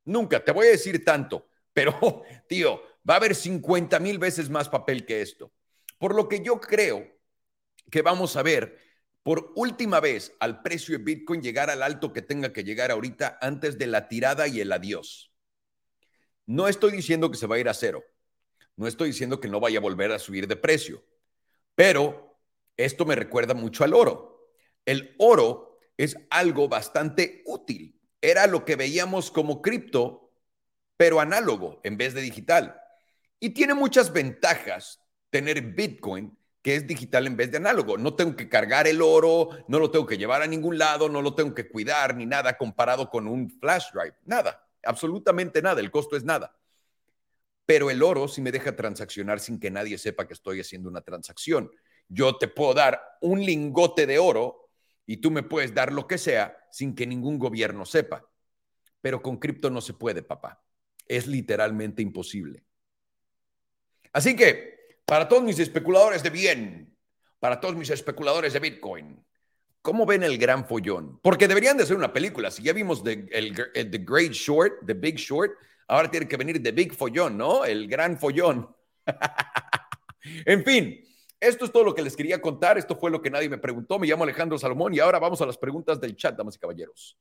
Nunca. 0.06 0.44
Te 0.44 0.52
voy 0.52 0.68
a 0.68 0.72
decir 0.72 1.06
tanto, 1.06 1.48
pero, 1.74 2.24
tío, 2.48 2.82
va 3.08 3.16
a 3.16 3.18
haber 3.18 3.36
50 3.36 4.00
mil 4.00 4.18
veces 4.18 4.50
más 4.50 4.70
papel 4.70 5.06
que 5.06 5.22
esto. 5.22 5.52
Por 5.98 6.16
lo 6.16 6.28
que 6.28 6.42
yo 6.42 6.60
creo 6.60 7.08
que 7.90 8.02
vamos 8.02 8.36
a 8.36 8.42
ver 8.42 8.80
por 9.24 9.52
última 9.56 10.00
vez 10.00 10.34
al 10.40 10.62
precio 10.62 10.98
de 10.98 11.04
Bitcoin 11.04 11.42
llegar 11.42 11.70
al 11.70 11.84
alto 11.84 12.12
que 12.12 12.22
tenga 12.22 12.54
que 12.54 12.64
llegar 12.64 12.92
ahorita 12.92 13.38
antes 13.42 13.78
de 13.78 13.88
la 13.88 14.08
tirada 14.08 14.48
y 14.48 14.62
el 14.62 14.72
adiós. 14.72 15.32
No 16.46 16.68
estoy 16.68 16.92
diciendo 16.92 17.30
que 17.30 17.38
se 17.38 17.48
va 17.48 17.56
a 17.56 17.60
ir 17.60 17.70
a 17.70 17.74
cero. 17.74 18.04
No 18.76 18.88
estoy 18.88 19.10
diciendo 19.10 19.40
que 19.40 19.48
no 19.48 19.60
vaya 19.60 19.78
a 19.78 19.82
volver 19.82 20.12
a 20.12 20.20
subir 20.20 20.48
de 20.48 20.56
precio. 20.56 21.06
Pero 21.76 22.40
esto 22.78 23.06
me 23.06 23.16
recuerda 23.16 23.54
mucho 23.54 23.84
al 23.84 23.94
oro. 23.94 24.52
El 24.86 25.16
oro 25.20 25.80
es 25.98 26.18
algo 26.30 26.68
bastante 26.68 27.44
útil. 27.46 28.00
Era 28.22 28.48
lo 28.48 28.66
que 28.66 28.76
veíamos 28.76 29.30
como 29.30 29.62
cripto, 29.62 30.34
pero 30.98 31.20
análogo 31.20 31.80
en 31.84 31.98
vez 31.98 32.14
de 32.14 32.22
digital. 32.22 32.82
Y 33.40 33.52
tiene 33.52 33.74
muchas 33.74 34.12
ventajas 34.12 35.00
tener 35.30 35.62
Bitcoin 35.62 36.38
que 36.62 36.76
es 36.76 36.86
digital 36.86 37.28
en 37.28 37.36
vez 37.36 37.52
de 37.52 37.58
análogo. 37.58 37.98
No 37.98 38.16
tengo 38.16 38.36
que 38.36 38.48
cargar 38.48 38.88
el 38.88 39.02
oro, 39.02 39.50
no 39.68 39.80
lo 39.80 39.90
tengo 39.90 40.06
que 40.06 40.18
llevar 40.18 40.42
a 40.42 40.48
ningún 40.48 40.78
lado, 40.78 41.10
no 41.10 41.22
lo 41.22 41.34
tengo 41.34 41.54
que 41.54 41.68
cuidar 41.68 42.16
ni 42.16 42.26
nada 42.26 42.58
comparado 42.58 43.10
con 43.10 43.28
un 43.28 43.50
flash 43.50 43.92
drive. 43.94 44.16
Nada, 44.26 44.68
absolutamente 44.84 45.62
nada. 45.62 45.82
El 45.82 45.92
costo 45.92 46.16
es 46.16 46.24
nada. 46.24 46.56
Pero 47.66 47.90
el 47.90 48.04
oro 48.04 48.28
sí 48.28 48.42
me 48.42 48.52
deja 48.52 48.76
transaccionar 48.76 49.40
sin 49.40 49.60
que 49.60 49.72
nadie 49.72 49.98
sepa 49.98 50.28
que 50.28 50.34
estoy 50.34 50.60
haciendo 50.60 50.90
una 50.90 51.02
transacción. 51.02 51.72
Yo 52.08 52.38
te 52.38 52.48
puedo 52.48 52.74
dar 52.74 53.02
un 53.22 53.44
lingote 53.44 54.06
de 54.06 54.20
oro 54.20 54.70
y 55.06 55.18
tú 55.18 55.32
me 55.32 55.44
puedes 55.44 55.74
dar 55.74 55.92
lo 55.92 56.08
que 56.08 56.18
sea 56.18 56.58
sin 56.72 56.94
que 56.94 57.08
ningún 57.08 57.40
gobierno 57.40 57.86
sepa. 57.86 58.28
Pero 59.00 59.22
con 59.22 59.38
cripto 59.38 59.70
no 59.70 59.82
se 59.82 59.94
puede, 59.94 60.22
papá. 60.22 60.64
Es 61.08 61.28
literalmente 61.28 62.02
imposible. 62.02 62.64
Así 64.14 64.36
que, 64.36 64.81
para 65.12 65.28
todos 65.28 65.44
mis 65.44 65.60
especuladores 65.60 66.24
de 66.24 66.30
bien, 66.30 66.98
para 67.38 67.60
todos 67.60 67.76
mis 67.76 67.90
especuladores 67.90 68.54
de 68.54 68.60
Bitcoin, 68.62 69.22
¿cómo 69.82 70.06
ven 70.06 70.24
el 70.24 70.38
gran 70.38 70.66
follón? 70.66 71.20
Porque 71.22 71.50
deberían 71.50 71.76
de 71.76 71.86
ser 71.86 71.98
una 71.98 72.14
película. 72.14 72.50
Si 72.50 72.64
ya 72.64 72.72
vimos 72.72 73.04
the, 73.04 73.28
el, 73.30 73.54
the 73.92 73.98
Great 73.98 74.32
Short, 74.32 74.86
The 74.86 74.94
Big 74.94 75.18
Short, 75.18 75.52
ahora 75.90 76.10
tiene 76.10 76.30
que 76.30 76.38
venir 76.38 76.64
The 76.64 76.72
Big 76.72 76.94
Follón, 76.94 77.38
¿no? 77.38 77.66
El 77.66 77.90
gran 77.90 78.18
follón. 78.18 78.74
en 80.46 80.64
fin, 80.64 81.04
esto 81.42 81.66
es 81.66 81.74
todo 81.74 81.84
lo 81.84 81.94
que 81.94 82.04
les 82.04 82.16
quería 82.16 82.42
contar. 82.42 82.78
Esto 82.78 82.96
fue 82.96 83.12
lo 83.12 83.22
que 83.22 83.30
nadie 83.30 83.50
me 83.50 83.58
preguntó. 83.58 84.00
Me 84.00 84.08
llamo 84.08 84.24
Alejandro 84.24 84.58
Salomón 84.58 84.94
y 84.94 85.00
ahora 85.00 85.20
vamos 85.20 85.42
a 85.42 85.46
las 85.46 85.58
preguntas 85.58 86.00
del 86.00 86.16
chat, 86.16 86.38
damas 86.38 86.56
y 86.56 86.60
caballeros. 86.60 87.18